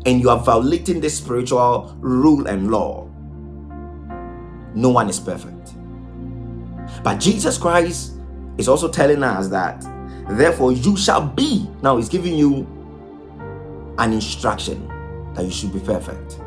[0.06, 3.08] and you are violating this spiritual rule and law,
[4.74, 5.74] no one is perfect.
[7.02, 8.14] But Jesus Christ
[8.58, 9.84] is also telling us that,
[10.30, 11.68] therefore, you shall be.
[11.82, 12.66] Now, He's giving you
[13.98, 14.86] an instruction
[15.34, 16.40] that you should be perfect.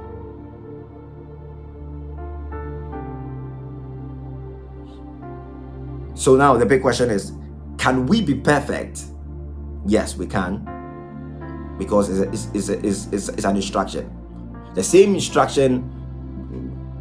[6.14, 7.34] So, now the big question is
[7.78, 9.06] can we be perfect
[9.86, 10.81] Yes, we can.
[11.82, 14.08] Because it's, it's, it's, it's, it's an instruction.
[14.76, 15.90] The same instruction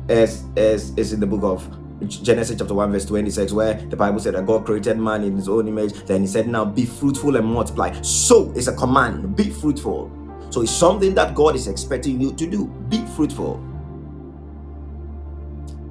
[0.09, 4.35] as, is in the book of Genesis chapter 1, verse 26, where the Bible said
[4.37, 5.93] that God created man in his own image.
[6.07, 7.93] Then he said, Now be fruitful and multiply.
[8.01, 10.11] So it's a command be fruitful.
[10.49, 12.65] So it's something that God is expecting you to do.
[12.89, 13.63] Be fruitful.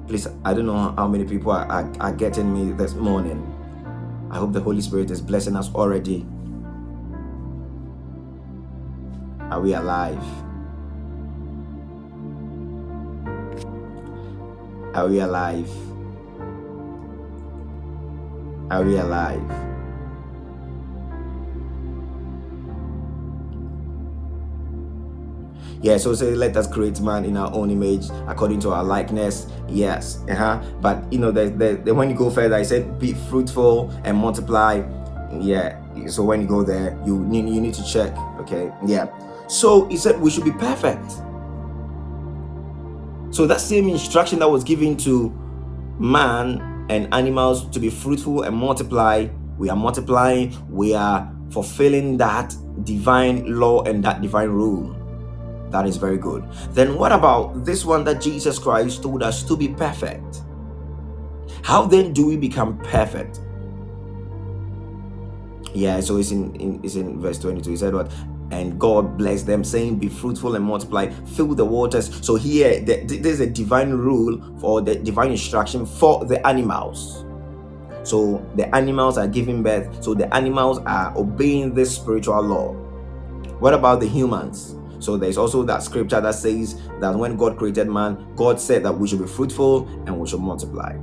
[0.08, 3.38] Please, I don't know how many people are, are, are getting me this morning.
[4.32, 6.26] I hope the Holy Spirit is blessing us already.
[9.50, 10.22] Are we alive?
[14.94, 15.70] Are we alive?
[18.70, 19.42] Are we alive?
[25.82, 29.46] Yeah, so say let us create man in our own image according to our likeness.
[29.66, 30.62] Yes, uh-huh.
[30.80, 34.16] But you know, the, the, the when you go further, I said be fruitful and
[34.16, 34.82] multiply.
[35.32, 35.78] Yeah.
[36.06, 38.16] So when you go there, you you, you need to check.
[38.40, 38.70] Okay.
[38.86, 39.08] Yeah.
[39.50, 41.10] So he said we should be perfect.
[43.34, 45.30] So that same instruction that was given to
[45.98, 49.26] man and animals to be fruitful and multiply,
[49.58, 54.96] we are multiplying, we are fulfilling that divine law and that divine rule.
[55.70, 56.48] That is very good.
[56.70, 60.42] Then what about this one that Jesus Christ told us to be perfect?
[61.64, 63.40] How then do we become perfect?
[65.74, 67.70] Yeah, so it's in, in it's in verse 22.
[67.70, 68.12] He said what?
[68.50, 72.24] And God blessed them, saying, Be fruitful and multiply, fill the waters.
[72.24, 77.24] So, here, there's a divine rule for the divine instruction for the animals.
[78.02, 82.72] So, the animals are giving birth, so the animals are obeying this spiritual law.
[83.60, 84.76] What about the humans?
[84.98, 88.92] So, there's also that scripture that says that when God created man, God said that
[88.92, 90.96] we should be fruitful and we should multiply.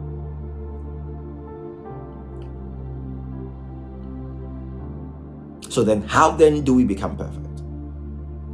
[5.70, 7.57] So then, how then do we become perfect?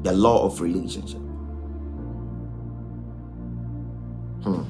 [0.04, 1.20] The law of relationship.
[4.44, 4.64] Hmm.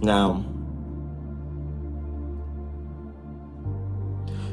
[0.00, 0.44] Now,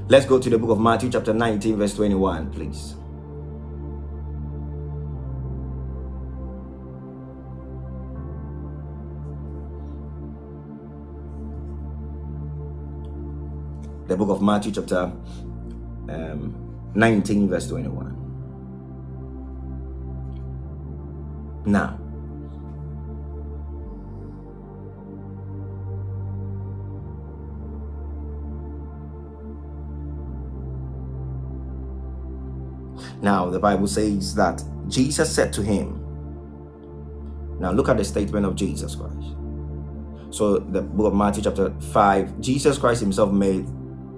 [0.09, 2.98] let's go to the book of Matthew, chapter 19, verse 21, please.
[14.09, 15.11] The book of Matthew, chapter
[16.09, 18.15] um, 19, verse 21.
[21.65, 21.99] Now,
[33.21, 36.01] Now, the Bible says that Jesus said to him,
[37.59, 39.35] Now look at the statement of Jesus Christ.
[40.29, 43.67] So the book of Matthew chapter 5, Jesus Christ himself made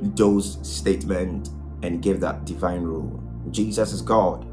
[0.02, 1.52] those statements
[1.84, 3.24] and gave that divine rule.
[3.52, 4.46] Jesus is God.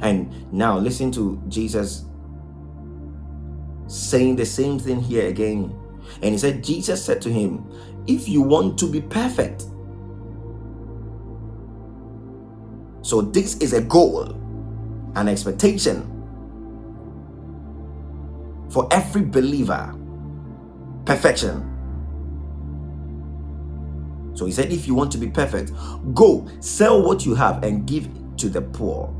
[0.00, 2.04] And now listen to Jesus
[3.88, 5.74] saying the same thing here again.
[6.22, 7.64] And he said, Jesus said to him,
[8.06, 9.64] If you want to be perfect,
[13.02, 14.32] so this is a goal,
[15.16, 16.26] an expectation
[18.70, 19.94] for every believer
[21.06, 21.77] perfection.
[24.38, 25.72] So he said, If you want to be perfect,
[26.14, 29.12] go sell what you have and give to the poor,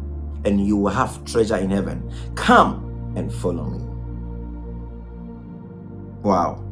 [0.45, 2.09] and you will have treasure in heaven.
[2.37, 3.85] Come and follow me.
[6.23, 6.65] Wow.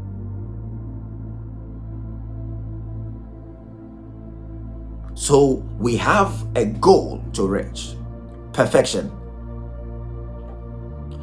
[5.15, 7.97] So we have a goal to reach
[8.53, 9.11] perfection.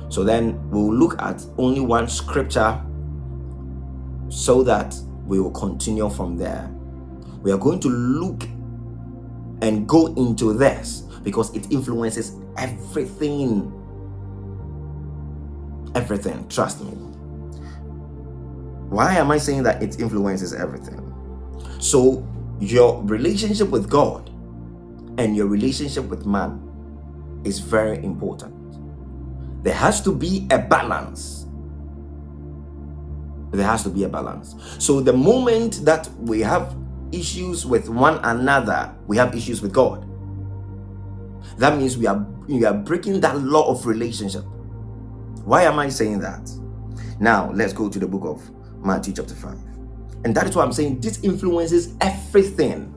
[0.09, 2.84] So then we'll look at only one scripture
[4.28, 4.93] so that
[5.26, 6.72] we will continue from there.
[7.43, 8.43] We are going to look
[9.61, 13.71] and go into this because it influences everything.
[15.93, 16.91] Everything, trust me.
[18.89, 20.99] Why am I saying that it influences everything?
[21.79, 22.25] So,
[22.59, 24.29] your relationship with God
[25.17, 26.61] and your relationship with man
[27.43, 28.53] is very important.
[29.63, 31.45] There has to be a balance.
[33.51, 34.55] There has to be a balance.
[34.79, 36.75] So, the moment that we have
[37.14, 40.07] issues with one another, we have issues with God.
[41.57, 44.43] That means we are we are breaking that law of relationship.
[45.45, 46.49] Why am I saying that?
[47.20, 48.41] Now, let's go to the book of
[48.84, 49.53] Matthew chapter 5.
[50.26, 52.93] And that is why I'm saying this influences everything.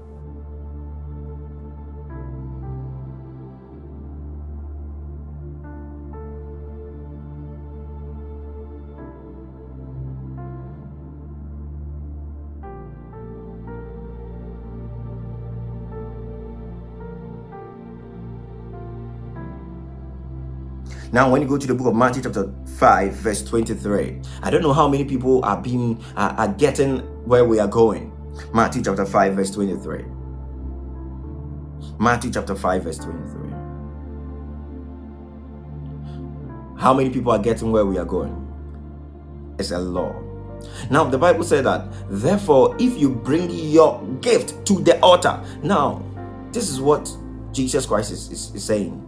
[21.13, 24.63] Now, when you go to the book of Matthew, chapter 5, verse 23, I don't
[24.63, 28.13] know how many people are being uh, are getting where we are going.
[28.53, 30.05] Matthew chapter 5, verse 23.
[31.99, 33.51] Matthew chapter 5, verse 23.
[36.79, 38.43] How many people are getting where we are going?
[39.59, 40.15] It's a law.
[40.91, 46.05] Now, the Bible said that, therefore, if you bring your gift to the altar, now,
[46.53, 47.11] this is what
[47.53, 49.06] Jesus Christ is, is, is saying.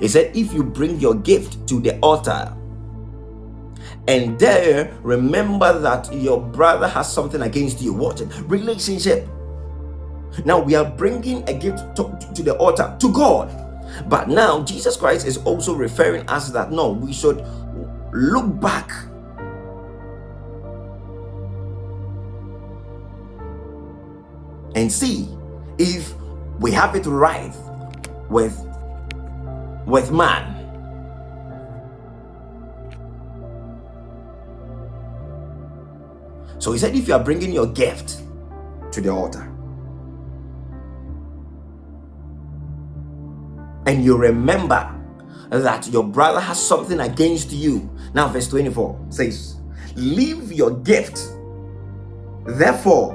[0.00, 2.54] He said, If you bring your gift to the altar,
[4.06, 9.26] and there remember that your brother has something against you, it, relationship.
[10.44, 13.60] Now we are bringing a gift to, to the altar to God.
[14.08, 17.46] But now Jesus Christ is also referring us that no, we should
[18.12, 18.90] look back
[24.74, 25.28] and see
[25.78, 26.14] if
[26.58, 27.54] we have it right
[28.28, 28.58] with
[29.94, 30.42] with man.
[36.58, 38.22] So he said, if you are bringing your gift
[38.90, 39.48] to the altar
[43.86, 44.90] and you remember
[45.50, 47.88] that your brother has something against you.
[48.14, 49.60] Now, verse 24 says,
[49.94, 51.20] Leave your gift,
[52.46, 53.14] therefore,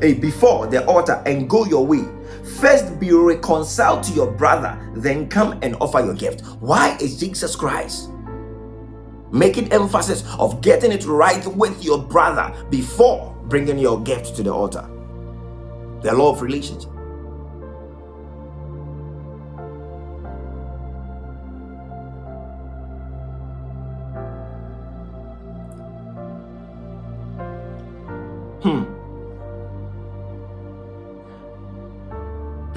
[0.00, 2.04] before the altar and go your way.
[2.44, 6.42] First be reconciled to your brother, then come and offer your gift.
[6.60, 8.10] Why is Jesus Christ
[9.32, 14.52] making emphasis of getting it right with your brother before bringing your gift to the
[14.52, 14.88] altar?
[16.02, 16.93] The law of relationship.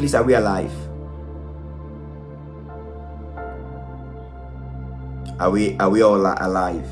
[0.07, 0.71] Please, are we alive?
[5.37, 6.87] Are we are we all alive?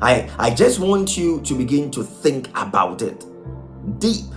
[0.00, 3.26] I I just want you to begin to think about it
[4.00, 4.32] deep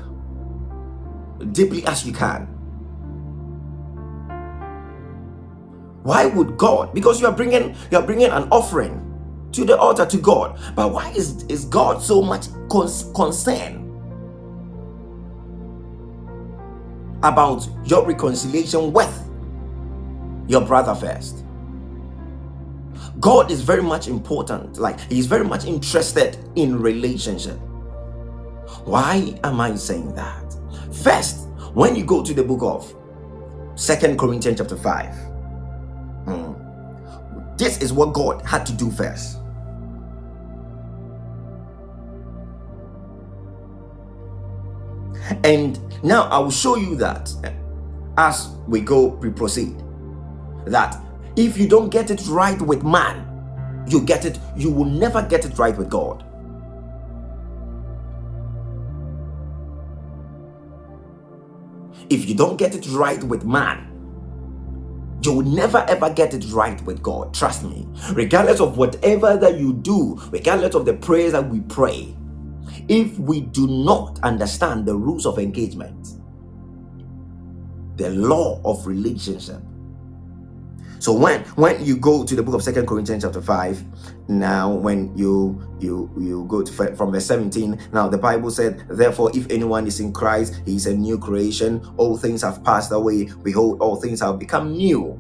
[1.54, 2.44] deeply as you can.
[6.04, 6.94] Why would God?
[6.94, 9.07] Because you are bringing you are bringing an offering
[9.58, 10.60] to the altar to God.
[10.76, 13.84] But why is, is God so much cons- concerned
[17.24, 19.30] about your reconciliation with
[20.48, 21.44] your brother first?
[23.20, 24.78] God is very much important.
[24.78, 27.58] Like he's very much interested in relationship.
[28.86, 30.56] Why am I saying that?
[31.04, 32.96] First, when you go to the book of
[33.74, 35.16] Second Corinthians chapter 5,
[36.26, 36.54] hmm,
[37.58, 39.37] this is what God had to do first.
[45.44, 47.32] And now I will show you that
[48.18, 49.76] as we go, we proceed.
[50.66, 51.00] That
[51.36, 55.46] if you don't get it right with man, you get it, you will never get
[55.46, 56.24] it right with God.
[62.10, 63.88] If you don't get it right with man,
[65.22, 67.34] you will never ever get it right with God.
[67.34, 67.88] Trust me.
[68.14, 72.16] Regardless of whatever that you do, regardless of the prayers that we pray,
[72.88, 76.16] if we do not understand the rules of engagement,
[77.98, 79.62] the law of relationship.
[81.00, 85.16] So when when you go to the book of Second Corinthians chapter 5, now when
[85.16, 89.86] you you you go to from verse 17, now the Bible said, Therefore, if anyone
[89.86, 93.96] is in Christ, he is a new creation, all things have passed away, behold, all
[93.98, 95.20] things have become new.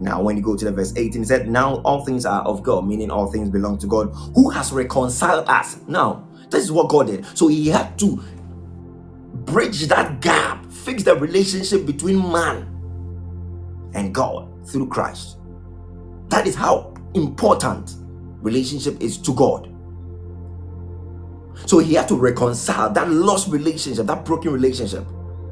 [0.00, 2.62] Now, when you go to the verse 18, it said, Now all things are of
[2.62, 5.78] God, meaning all things belong to God, who has reconciled us.
[5.88, 7.26] Now, this is what God did.
[7.36, 8.22] So he had to
[9.32, 12.62] bridge that gap, fix the relationship between man
[13.94, 15.38] and God through Christ.
[16.28, 17.96] That is how important
[18.40, 19.74] relationship is to God.
[21.66, 25.06] So he had to reconcile that lost relationship, that broken relationship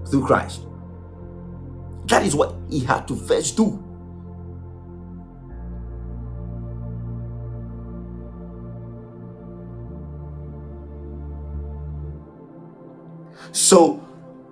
[0.08, 0.62] through Christ.
[2.06, 3.82] That is what he had to first do.
[13.56, 13.94] So,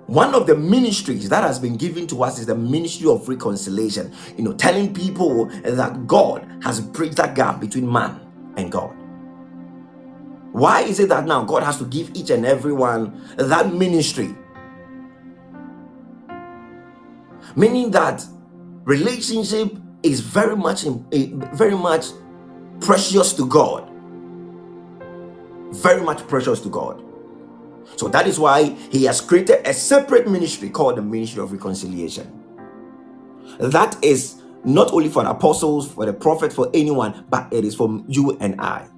[0.07, 4.15] one of the ministries that has been given to us is the ministry of reconciliation.
[4.39, 8.19] You know, telling people that God has bridged that gap between man
[8.57, 8.97] and God.
[10.53, 14.35] Why is it that now God has to give each and everyone that ministry?
[17.57, 18.25] Meaning that
[18.85, 22.07] relationship is very much eh, very much
[22.81, 23.87] precious to God.
[25.75, 27.04] Very much precious to God.
[27.97, 32.43] So that is why he has created a separate ministry called the Ministry of Reconciliation.
[33.59, 37.75] That is not only for the apostles, for the prophet, for anyone, but it is
[37.75, 38.89] for you and I.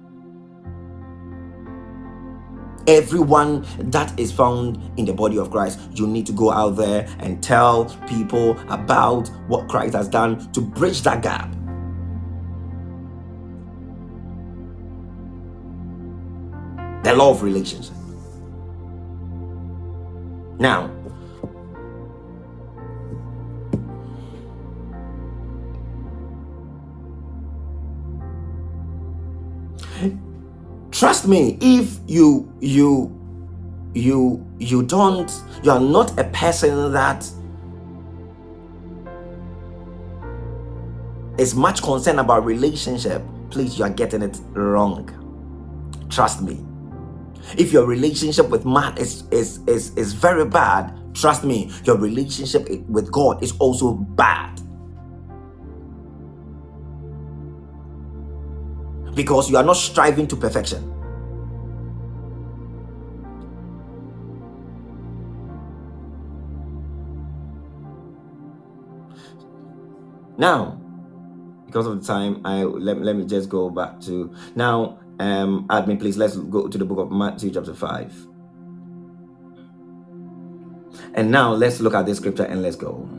[2.87, 7.05] Everyone that is found in the body of Christ, you need to go out there
[7.19, 11.51] and tell people about what Christ has done to bridge that gap.
[17.03, 17.96] The law of relationship.
[20.59, 20.91] Now,
[30.91, 33.13] trust me if you you
[33.93, 35.31] you you don't
[35.63, 37.29] you are not a person that
[41.37, 45.09] is much concerned about relationship please you are getting it wrong.
[46.09, 46.66] Trust me
[47.57, 52.67] if your relationship with man is is is, is very bad trust me your relationship
[52.87, 54.53] with god is also bad.
[59.15, 60.93] Because you are not striving to perfection.
[70.37, 70.79] Now
[71.67, 75.99] because of the time i let, let me just go back to now um, admin,
[75.99, 78.27] please let's go to the book of Matthew, chapter 5.
[81.15, 83.09] And now let's look at this scripture and let's go.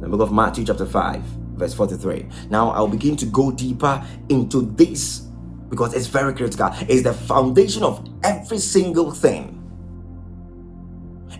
[0.00, 1.22] The book of Matthew, chapter 5,
[1.56, 2.28] verse 43.
[2.50, 5.26] Now I'll begin to go deeper into this
[5.68, 6.70] because it's very critical.
[6.88, 9.52] It's the foundation of every single thing.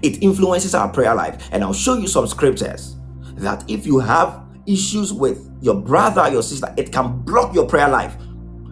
[0.02, 1.48] It influences our prayer life.
[1.52, 2.96] And I'll show you some scriptures
[3.36, 7.88] that if you have issues with your brother, your sister, it can block your prayer
[7.88, 8.16] life.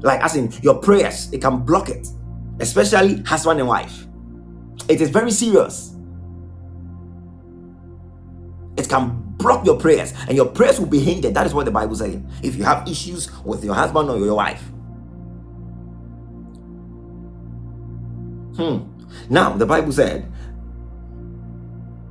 [0.00, 2.06] Like, as in your prayers, it can block it,
[2.60, 4.06] especially husband and wife.
[4.88, 5.94] It is very serious.
[8.76, 11.34] It can block your prayers, and your prayers will be hindered.
[11.34, 12.20] That is what the Bible says.
[12.42, 14.62] If you have issues with your husband or your wife.
[18.56, 18.78] Hmm.
[19.30, 20.30] Now, the Bible said,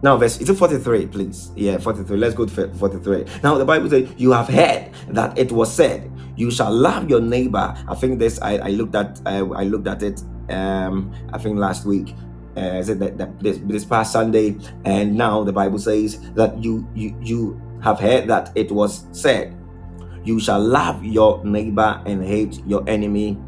[0.04, 1.50] now, verse is it 43, please?
[1.56, 2.18] Yeah, 43.
[2.18, 3.26] Let's go to 43.
[3.42, 7.22] Now, the Bible says, You have heard that it was said, You shall love your
[7.22, 7.74] neighbor.
[7.88, 11.58] I think this I, I looked at I, I looked at it um I think
[11.58, 12.14] last week.
[12.56, 16.56] Uh, is it that, that this, this past Sunday, and now the Bible says that
[16.62, 19.56] you you you have heard that it was said,
[20.26, 23.40] You shall love your neighbor and hate your enemy.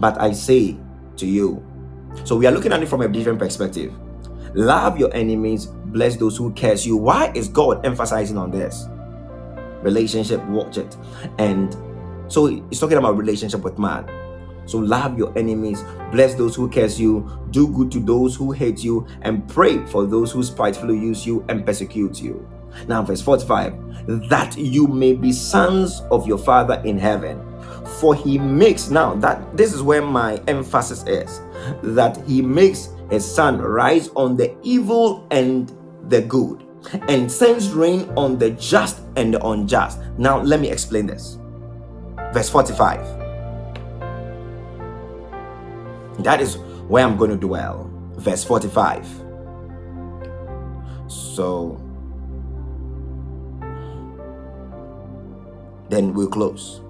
[0.00, 0.78] But I say
[1.16, 1.62] to you,
[2.24, 3.92] so we are looking at it from a different perspective.
[4.54, 6.96] Love your enemies, bless those who curse you.
[6.96, 8.86] Why is God emphasizing on this?
[9.82, 10.96] Relationship, watch it.
[11.38, 11.76] And
[12.28, 14.08] so he's talking about relationship with man.
[14.66, 15.82] So love your enemies,
[16.12, 20.06] bless those who curse you, do good to those who hate you, and pray for
[20.06, 22.48] those who spitefully use you and persecute you.
[22.86, 23.90] Now, verse 45
[24.28, 27.46] that you may be sons of your Father in heaven.
[28.00, 31.40] For he makes, now that this is where my emphasis is,
[31.82, 35.72] that he makes his sun rise on the evil and
[36.08, 36.64] the good,
[37.08, 40.00] and sends rain on the just and the unjust.
[40.18, 41.38] Now, let me explain this.
[42.32, 43.20] Verse 45
[46.24, 46.56] that is
[46.88, 47.90] where I'm going to dwell.
[48.16, 49.06] Verse 45.
[51.08, 51.80] So
[55.88, 56.80] then we'll close.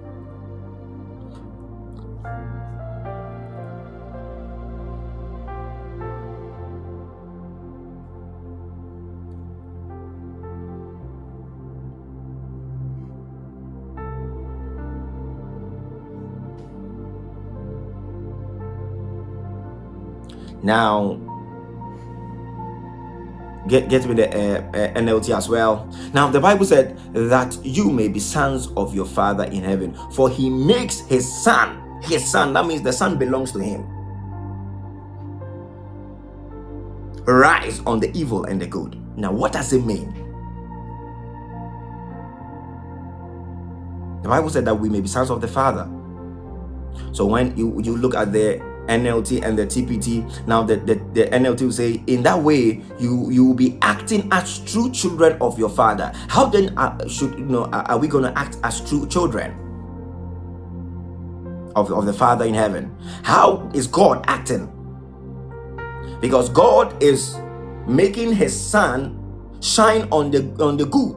[20.71, 21.19] Now,
[23.67, 25.85] get get me the uh, uh, NLT as well.
[26.13, 30.29] Now, the Bible said that you may be sons of your Father in heaven, for
[30.29, 32.53] He makes His Sun, His Sun.
[32.53, 33.83] That means the Sun belongs to Him.
[37.25, 38.95] Rise on the evil and the good.
[39.17, 40.07] Now, what does it mean?
[44.23, 45.83] The Bible said that we may be sons of the Father.
[47.11, 50.47] So when you, you look at the NLT and the TPT.
[50.47, 54.27] Now the, the, the NLT will say, in that way, you you will be acting
[54.31, 56.11] as true children of your father.
[56.27, 59.55] How then uh, should you know are we going to act as true children
[61.75, 62.95] of, of the Father in heaven?
[63.23, 64.69] How is God acting?
[66.19, 67.37] Because God is
[67.87, 69.17] making his sun
[69.61, 71.15] shine on the on the good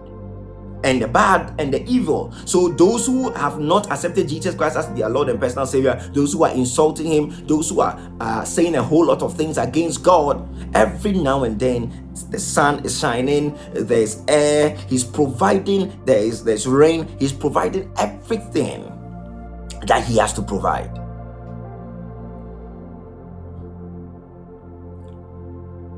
[0.85, 2.33] and the bad and the evil.
[2.45, 6.35] So those who have not accepted Jesus Christ as their Lord and personal Savior, those
[6.35, 10.03] who are insulting Him, those who are uh, saying a whole lot of things against
[10.03, 11.91] God, every now and then
[12.31, 13.59] the sun is shining.
[13.73, 14.77] There's air.
[14.89, 16.01] He's providing.
[16.05, 17.09] There is there's rain.
[17.19, 18.85] He's providing everything
[19.87, 20.91] that He has to provide.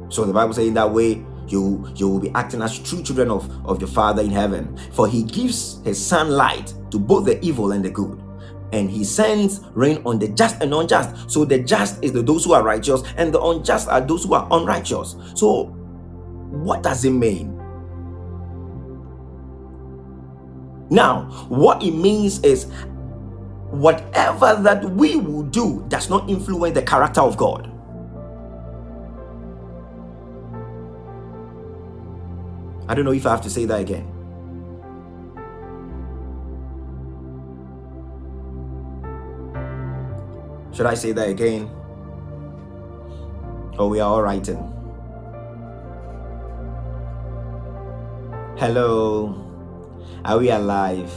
[0.09, 3.51] So the Bible saying that way you you will be acting as true children of,
[3.67, 4.79] of your father in heaven.
[4.93, 8.23] For he gives his sunlight to both the evil and the good.
[8.73, 11.31] And he sends rain on the just and unjust.
[11.31, 14.35] So the just is the those who are righteous and the unjust are those who
[14.35, 15.17] are unrighteous.
[15.35, 15.65] So
[16.51, 17.57] what does it mean?
[20.91, 22.67] Now what it means is
[23.71, 27.76] whatever that we will do does not influence the character of god
[32.89, 34.12] I don't know if I have to say that again.
[40.72, 41.70] Should I say that again?
[43.78, 44.59] Oh, we are all writing.
[48.59, 49.43] Hello.
[50.24, 51.12] Are we alive?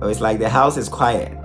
[0.00, 1.38] Oh, it's like the house is quiet.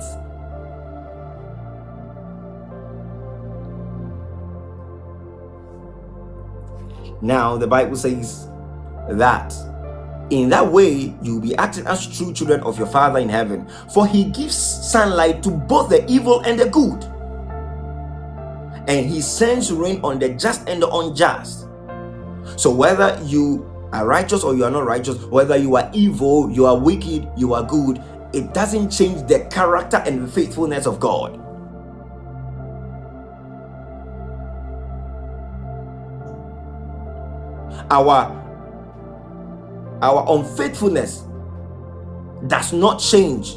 [7.22, 8.47] Now, the Bible says
[9.09, 9.53] that
[10.30, 14.07] in that way you'll be acting as true children of your Father in heaven, for
[14.07, 17.03] he gives sunlight to both the evil and the good.
[18.88, 21.67] And he sends rain on the just and the unjust.
[22.55, 26.65] So, whether you are righteous or you are not righteous, whether you are evil, you
[26.65, 28.01] are wicked, you are good,
[28.34, 31.39] it doesn't change the character and faithfulness of God.
[37.92, 38.36] Our
[40.02, 41.24] our unfaithfulness
[42.48, 43.56] does not change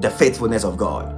[0.00, 1.14] the faithfulness of God.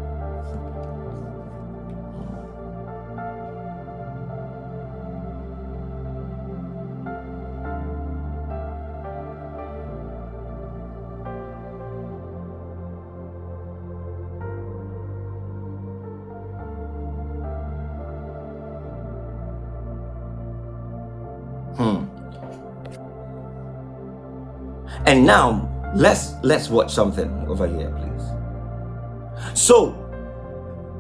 [25.25, 29.59] Now let's let's watch something over here, please.
[29.59, 29.93] So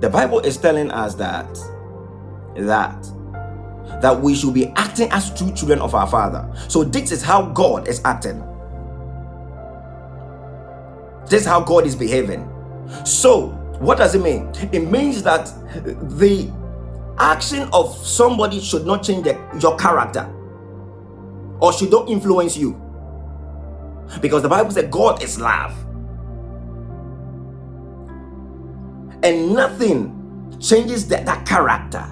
[0.00, 1.48] the Bible is telling us that
[2.56, 3.06] that
[4.00, 6.50] that we should be acting as true children of our Father.
[6.68, 8.42] So this is how God is acting.
[11.26, 12.50] This is how God is behaving.
[13.04, 14.50] So What does it mean?
[14.72, 15.46] It means that
[16.18, 16.50] the
[17.18, 20.32] action of somebody should not change the, your character
[21.60, 22.80] or should not influence you.
[24.20, 25.72] Because the Bible says God is love.
[29.22, 32.06] And nothing changes that, that character.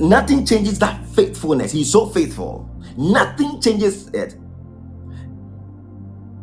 [0.00, 1.72] Nothing changes that faithfulness.
[1.72, 2.68] He's so faithful.
[2.96, 4.36] Nothing changes it.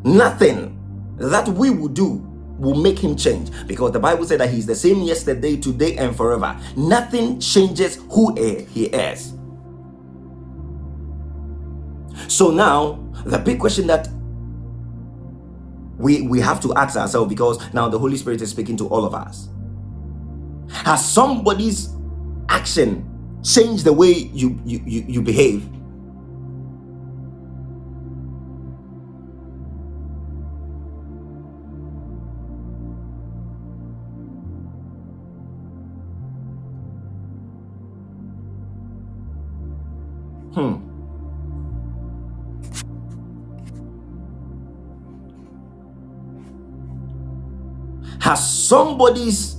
[0.03, 0.79] Nothing
[1.17, 2.21] that we will do
[2.57, 6.15] will make him change because the Bible said that he's the same yesterday, today, and
[6.15, 6.57] forever.
[6.77, 9.33] Nothing changes who he is.
[12.27, 14.07] So now, the big question that
[15.97, 19.05] we, we have to ask ourselves because now the Holy Spirit is speaking to all
[19.05, 19.49] of us.
[20.69, 21.89] Has somebody's
[22.49, 23.09] action
[23.43, 25.63] changed the way you, you, you, you behave?
[40.53, 40.94] Hmm.
[48.25, 49.57] Has somebody's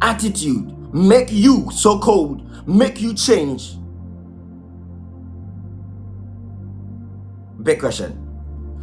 [0.00, 3.74] attitude make you so cold, make you change?
[7.60, 8.16] Big question.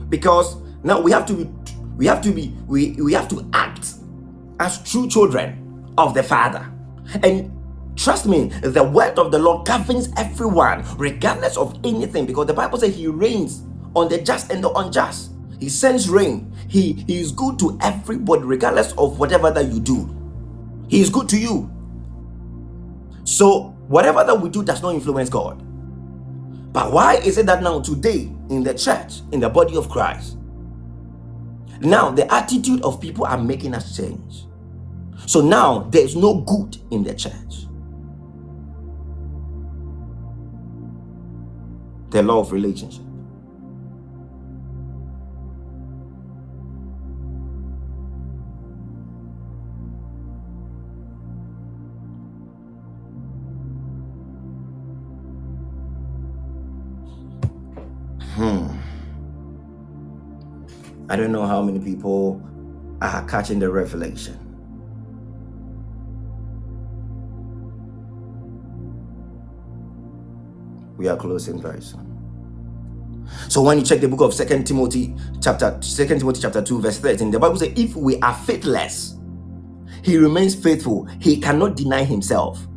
[0.09, 1.49] Because now we have to be
[1.95, 3.93] we have to be we, we have to act
[4.59, 6.69] as true children of the Father.
[7.23, 7.55] And
[7.95, 12.77] Trust me, the word of the Lord governs everyone, regardless of anything, because the Bible
[12.77, 13.63] says He rains
[13.93, 15.31] on the just and the unjust.
[15.59, 16.48] He sends rain.
[16.69, 20.15] He, he is good to everybody, regardless of whatever that you do.
[20.87, 21.71] He is good to you.
[23.25, 25.63] So, whatever that we do does not influence God.
[26.71, 30.37] But why is it that now, today, in the church, in the body of Christ,
[31.81, 34.45] now the attitude of people are making us change?
[35.25, 37.65] So now there is no good in the church.
[42.11, 43.03] the law of relationship.
[61.09, 62.41] I don't know how many people
[63.01, 64.49] are catching the revelation.
[70.99, 72.05] we are closing very soon.
[73.47, 76.99] So when you check the book of Second Timothy chapter Second Timothy chapter 2 verse
[76.99, 79.15] 13, the Bible says if we are faithless,
[80.03, 81.05] he remains faithful.
[81.21, 82.67] He cannot deny himself.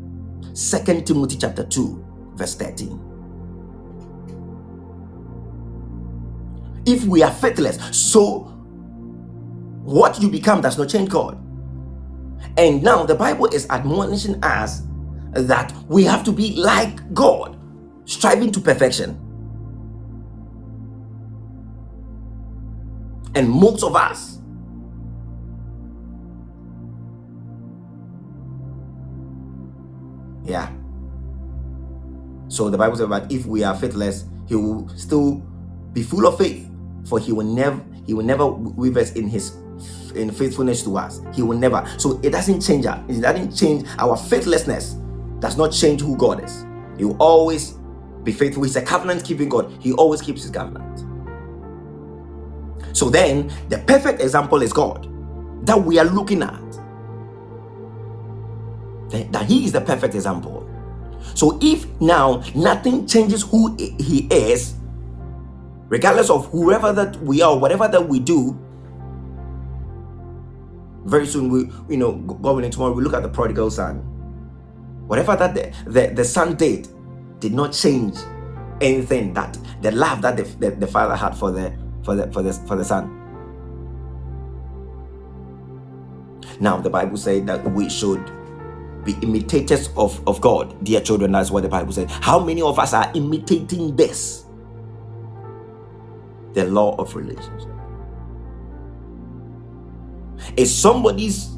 [0.54, 3.11] Second Timothy chapter 2 verse 13.
[6.86, 8.40] If we are faithless, so
[9.84, 11.38] what you become does not change God.
[12.56, 14.82] And now the Bible is admonishing us
[15.32, 17.58] that we have to be like God
[18.04, 19.18] striving to perfection.
[23.34, 24.32] And most of us
[30.44, 30.70] Yeah.
[32.48, 35.36] So the Bible says that if we are faithless, he will still
[35.92, 36.68] be full of faith,
[37.04, 39.56] for he will never he will never with us in his
[40.14, 41.20] in faithfulness to us.
[41.34, 41.86] He will never.
[41.98, 42.98] So it doesn't change us.
[43.08, 44.94] It doesn't change our faithlessness.
[45.40, 46.64] Does not change who God is.
[46.98, 47.72] He will always
[48.22, 48.62] be faithful.
[48.62, 49.72] He's a covenant keeping God.
[49.80, 51.04] He always keeps his covenant.
[52.92, 55.08] So then, the perfect example is God
[55.66, 56.60] that we are looking at.
[59.32, 60.68] That he is the perfect example.
[61.34, 64.74] So if now nothing changes who he is,
[65.92, 68.58] regardless of whoever that we are, whatever that we do,
[71.04, 73.98] very soon we, you know, God willing, tomorrow we look at the prodigal son.
[75.06, 76.88] Whatever that the, the, the son did,
[77.40, 78.16] did not change
[78.80, 81.70] anything that the love that the, the, the father had for the
[82.02, 83.18] for the for the for the son.
[86.58, 88.32] Now the Bible said that we should
[89.04, 91.32] be imitators of, of God, dear children.
[91.32, 92.10] That's what the Bible said.
[92.10, 94.41] How many of us are imitating this?
[96.54, 97.70] The law of relationship.
[100.56, 101.56] Is somebody's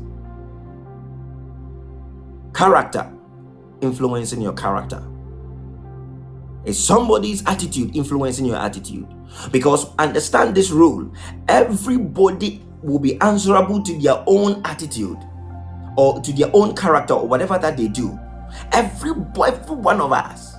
[2.54, 3.12] character
[3.80, 5.02] influencing your character?
[6.64, 9.06] Is somebody's attitude influencing your attitude?
[9.50, 11.12] Because understand this rule
[11.48, 15.18] everybody will be answerable to their own attitude
[15.96, 18.18] or to their own character or whatever that they do.
[18.72, 20.53] Every, every one of us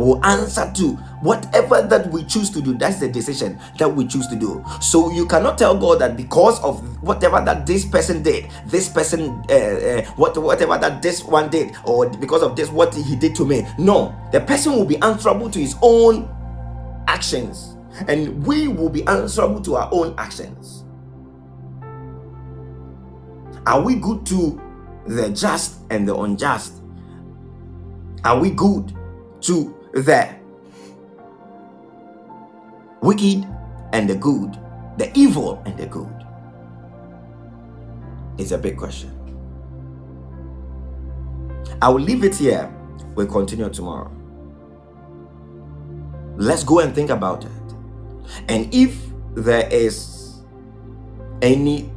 [0.00, 2.76] will answer to whatever that we choose to do.
[2.76, 4.64] That's the decision that we choose to do.
[4.80, 9.42] So you cannot tell God that because of whatever that this person did, this person,
[9.50, 13.34] uh, uh, what whatever that this one did, or because of this what he did
[13.36, 13.66] to me.
[13.78, 16.28] No, the person will be answerable to his own
[17.06, 17.76] actions,
[18.08, 20.84] and we will be answerable to our own actions.
[23.66, 24.60] Are we good to
[25.06, 26.82] the just and the unjust?
[28.24, 28.94] Are we good
[29.42, 30.34] to the
[33.00, 33.46] wicked
[33.92, 34.58] and the good,
[34.96, 36.14] the evil and the good?
[38.38, 39.16] Is a big question.
[41.82, 42.72] I will leave it here.
[43.14, 44.10] We'll continue tomorrow.
[46.36, 47.50] Let's go and think about it.
[48.48, 48.96] And if
[49.34, 50.40] there is
[51.42, 51.89] any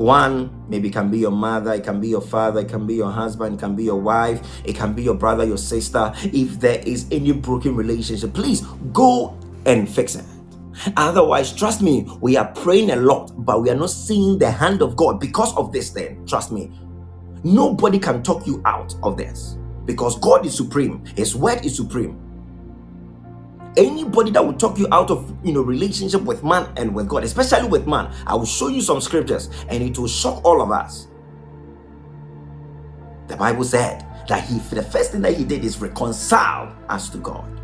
[0.00, 3.10] one maybe can be your mother it can be your father it can be your
[3.10, 6.10] husband it can be your wife it can be your brother your sister.
[6.22, 8.62] If there is any broken relationship please
[8.94, 10.24] go and fix it.
[10.96, 14.80] Otherwise trust me we are praying a lot but we are not seeing the hand
[14.80, 16.24] of god because of this thing.
[16.26, 16.72] Trust me.
[17.44, 21.04] Nobody can talk you out of this because god is supreme.
[21.14, 22.18] His word is supreme
[23.76, 27.24] anybody that will talk you out of you know relationship with man and with god
[27.24, 30.70] especially with man i will show you some scriptures and it will shock all of
[30.70, 31.06] us.
[33.28, 37.18] The bible said that he the first thing that he did is reconcile us to
[37.18, 37.60] god.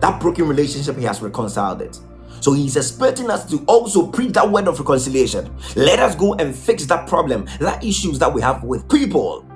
[0.00, 1.98] That broken relationship he has reconciled it.
[2.40, 5.54] So he's expecting us to also preach that word of reconciliation.
[5.76, 9.46] Let us go and fix that problem that issues that we have with people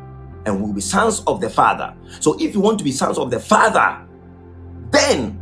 [0.47, 1.95] and we'll be sons of the father.
[2.21, 4.08] So if you want to be sons of the father
[4.91, 5.41] then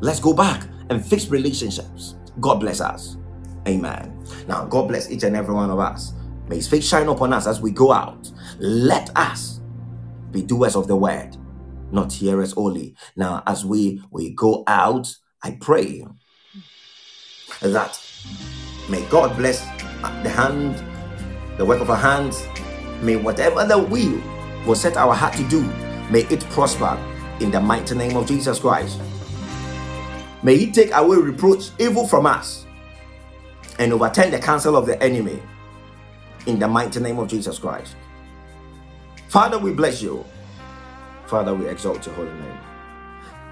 [0.00, 2.16] let's go back and fix relationships.
[2.40, 3.16] God bless us.
[3.66, 4.22] Amen.
[4.46, 6.12] Now, God bless each and every one of us.
[6.48, 8.30] May His face shine upon us as we go out.
[8.58, 9.60] Let us
[10.30, 11.36] be doers of the word,
[11.90, 12.94] not hearers only.
[13.16, 16.04] Now, as we we go out, I pray
[17.60, 18.00] that
[18.90, 19.60] may God bless
[20.22, 20.82] the hand,
[21.56, 22.46] the work of our hands.
[23.00, 24.20] May whatever that we
[24.66, 25.62] will set our heart to do,
[26.10, 26.98] may it prosper
[27.40, 29.00] in the mighty name of Jesus Christ.
[30.42, 32.66] May He take away reproach, evil from us,
[33.78, 35.42] and overturn the counsel of the enemy
[36.46, 37.96] in the mighty name of Jesus Christ.
[39.28, 40.24] Father, we bless you.
[41.26, 42.58] Father, we exalt your holy name.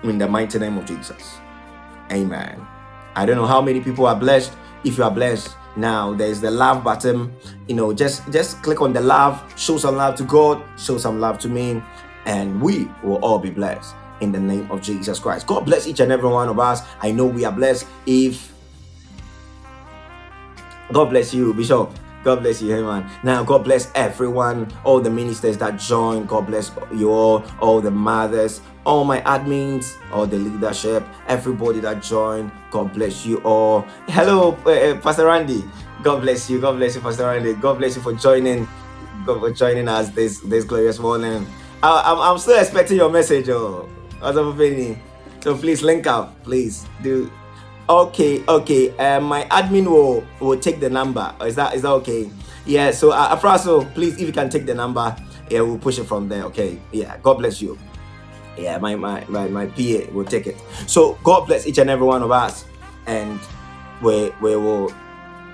[0.04, 1.38] In the mighty name of Jesus.
[2.10, 2.60] Amen.
[3.14, 4.52] I don't know how many people are blessed.
[4.84, 7.34] If you are blessed, now there's the love button.
[7.68, 11.20] You know, just just click on the love, show some love to God, show some
[11.20, 11.82] love to me,
[12.26, 15.46] and we will all be blessed in the name of Jesus Christ.
[15.46, 16.82] God bless each and every one of us.
[17.00, 18.52] I know we are blessed if
[20.92, 21.90] God bless you, Bishop.
[22.22, 23.10] God bless you, man.
[23.24, 26.24] Now, God bless everyone, all the ministers that join.
[26.26, 32.02] God bless you all, all the mothers, all my admins, all the leadership, everybody that
[32.02, 32.52] joined.
[32.70, 33.80] God bless you all.
[34.08, 35.64] Hello, uh, Pastor Randy.
[36.04, 36.60] God bless you.
[36.60, 37.54] God bless you, Pastor Randy.
[37.54, 38.68] God bless you for joining.
[39.26, 41.46] God for joining us this this glorious morning.
[41.82, 43.88] I, am I'm still expecting your message, oh,
[45.40, 47.30] So please link up, please do.
[47.88, 48.96] Okay, okay.
[48.96, 51.34] Uh, my admin will will take the number.
[51.42, 52.30] Is that is that okay?
[52.64, 52.92] Yeah.
[52.92, 55.16] So uh, Afraso, please, if you can take the number,
[55.50, 56.44] yeah, we'll push it from there.
[56.44, 56.78] Okay.
[56.92, 57.18] Yeah.
[57.18, 57.76] God bless you.
[58.56, 60.56] Yeah, my my my, my PA will take it.
[60.86, 62.64] So God bless each and every one of us,
[63.06, 63.40] and
[64.00, 64.94] we we will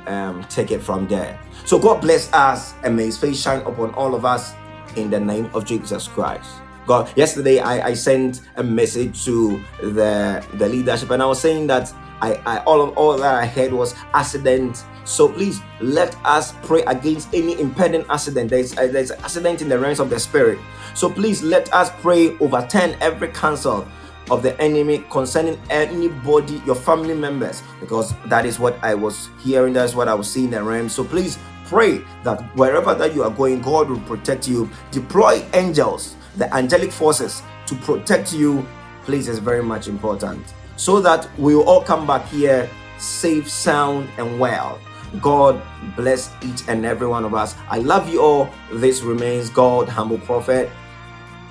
[0.07, 1.41] um, take it from there.
[1.65, 4.53] So God bless us and may His face shine upon all of us
[4.97, 6.49] in the name of Jesus Christ.
[6.87, 11.67] God, yesterday I, I sent a message to the the leadership and I was saying
[11.67, 11.93] that
[12.23, 14.85] I, I all of all that I heard was accident.
[15.05, 18.51] So please let us pray against any impending accident.
[18.51, 20.59] There's uh, there's accident in the realms of the spirit.
[20.95, 23.87] So please let us pray overturn every counsel
[24.31, 29.73] of the enemy concerning anybody, your family members, because that is what I was hearing.
[29.73, 30.89] That's what I was seeing in the realm.
[30.89, 34.71] So please pray that wherever that you are going, God will protect you.
[34.91, 38.67] Deploy angels, the angelic forces to protect you.
[39.05, 40.55] Please, is very much important.
[40.77, 42.69] So that we will all come back here
[42.99, 44.79] safe, sound, and well.
[45.21, 45.63] God
[45.97, 47.55] bless each and every one of us.
[47.69, 48.51] I love you all.
[48.73, 50.71] This remains God, humble prophet,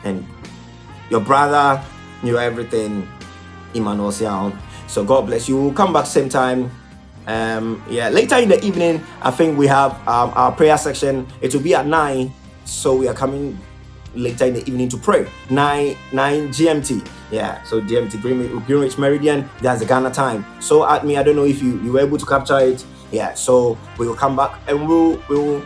[0.03, 0.25] and
[1.09, 1.83] your brother,
[2.23, 3.07] your everything,
[3.73, 4.55] Emmanuel Siao.
[4.87, 5.57] So God bless you.
[5.57, 6.71] We'll come back same time
[7.27, 11.27] um yeah later in the evening i think we have um, our prayer section.
[11.41, 12.31] It will be at 9
[12.63, 13.57] so we are coming
[14.15, 15.27] later in the evening to pray.
[15.49, 18.21] 9 9 gmt yeah so gmt
[18.65, 20.45] greenwich meridian that's the ghana time.
[20.61, 22.85] So at me i don't know if you you were able to capture it.
[23.11, 25.61] Yeah so we will come back and we'll we will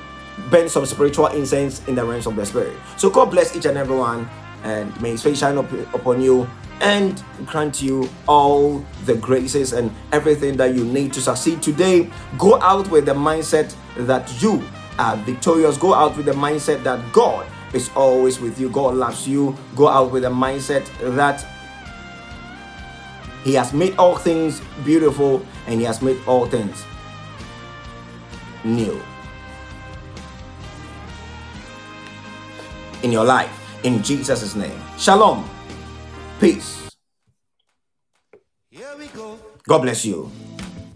[0.50, 2.76] burn some spiritual incense in the realms of the spirit.
[2.98, 4.28] So god bless each and everyone
[4.64, 6.48] and may His face shine up, upon you
[6.82, 12.10] and grant you all the graces and everything that you need to succeed today.
[12.38, 14.64] Go out with the mindset that you
[14.98, 15.78] are victorious.
[15.78, 18.70] Go out with the mindset that God is always with you.
[18.70, 19.56] God loves you.
[19.76, 20.86] Go out with the mindset
[21.16, 21.46] that
[23.44, 26.84] He has made all things beautiful and He has made all things
[28.64, 29.02] new
[33.04, 33.58] in your life.
[33.84, 34.80] In Jesus' name.
[34.98, 35.51] Shalom.
[36.42, 36.90] Peace.
[38.72, 39.38] Here we go.
[39.68, 40.32] God bless you.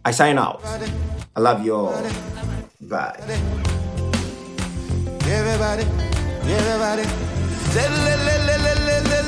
[0.04, 0.60] I sign out.
[1.36, 1.94] I love you all.
[2.82, 3.14] Bye.
[5.30, 5.86] Everybody,
[6.50, 7.06] everybody.
[7.70, 9.26] Say le le le le le le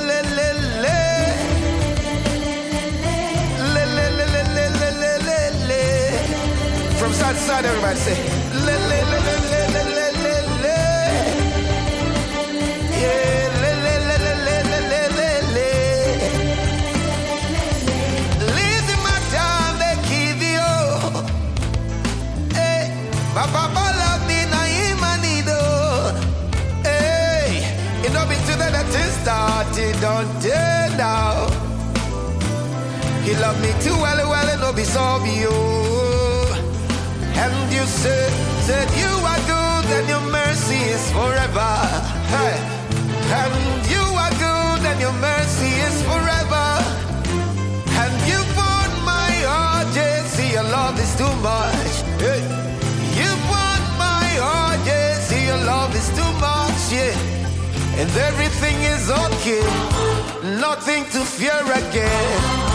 [33.39, 35.53] love me too well, well, and no be sorry, you.
[37.43, 38.31] And you said,
[38.65, 41.73] said you are good and your mercy is forever.
[42.33, 42.57] Hey,
[43.41, 43.55] and
[43.93, 46.67] you are good and your mercy is forever.
[48.01, 49.31] And you put my
[50.33, 51.93] see your love is too much.
[52.23, 52.41] Hey.
[53.19, 54.25] You put my
[55.27, 57.99] see your love is too much, yeah.
[57.99, 59.63] And everything is okay,
[60.59, 62.66] nothing to fear again.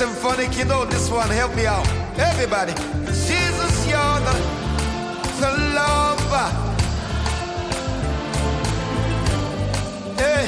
[0.00, 1.86] Symphonic, you know this one, help me out.
[2.16, 2.72] Everybody,
[3.04, 4.34] Jesus, you're the,
[5.40, 6.69] the lover.
[10.20, 10.46] Hey,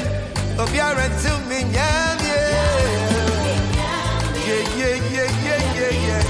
[0.59, 0.93] of your
[1.23, 2.93] to me, yeah, yeah.
[4.45, 6.23] Yeah, yeah, yeah, yeah, yeah, yeah.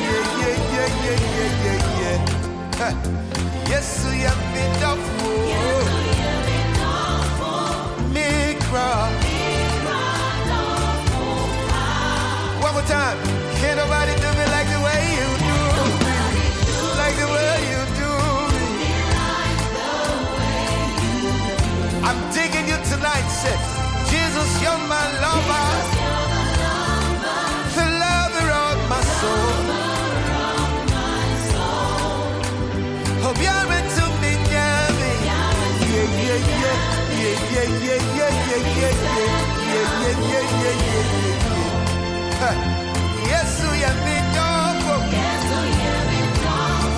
[0.00, 2.92] Yeah, yeah, yeah, yeah, yeah.
[3.70, 5.00] Yes, we have been up
[8.12, 8.28] me
[8.68, 9.08] cry.
[12.60, 13.18] One more time.
[13.60, 15.58] Can't nobody do me like the way you do.
[17.00, 17.83] Like the way you do
[24.64, 25.68] you're my lover.
[27.76, 29.58] The lover of my soul.
[33.24, 34.88] Hope you're into me, yeah.
[35.92, 36.76] Yeah, yeah, yeah.
[37.20, 39.32] Yeah, yeah, yeah, yeah, yeah, yeah, yeah.
[39.72, 41.12] Yeah, yeah, yeah.
[43.30, 44.96] Yes, we.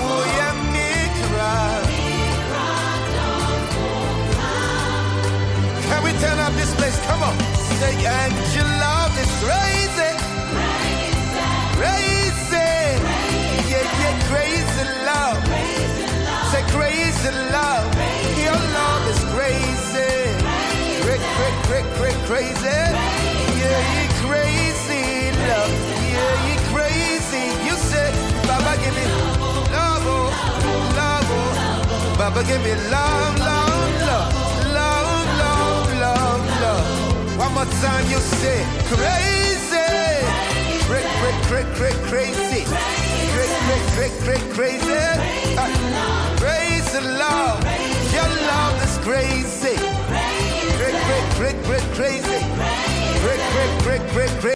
[0.09, 0.25] Oh,
[0.75, 0.91] me
[1.29, 1.83] cry.
[5.89, 6.99] Can we turn up this place?
[7.07, 7.56] Come on.
[7.81, 10.11] Say, and your love is crazy.
[11.77, 12.73] Crazy.
[13.71, 15.39] Yeah, yeah, crazy love.
[16.51, 17.85] Say, crazy love.
[18.45, 20.13] Your love is crazy.
[21.03, 22.79] Cra- cra- cra- cra- crazy.
[23.61, 25.73] Yeah, you crazy love.
[26.15, 27.45] Yeah, you crazy.
[27.67, 28.13] You said,
[28.49, 29.05] Baba, give me
[29.77, 30.33] love, oh,
[30.97, 32.17] love, oh.
[32.19, 34.35] Baba, give me love, love, love,
[34.73, 36.96] love, love, love, love.
[37.39, 39.89] One more time, you say, crazy.
[40.87, 42.65] Cra- cra- cra- cra- crazy.
[43.33, 44.93] Cra- cra- cra- cra- crazy.
[45.59, 47.61] Uh, Crazy love.
[48.17, 49.77] Your love is crazy.
[50.79, 52.41] Cra- cra- cra- cra- Crazy.
[53.23, 54.56] Cra- cra- cra- cra- crazy.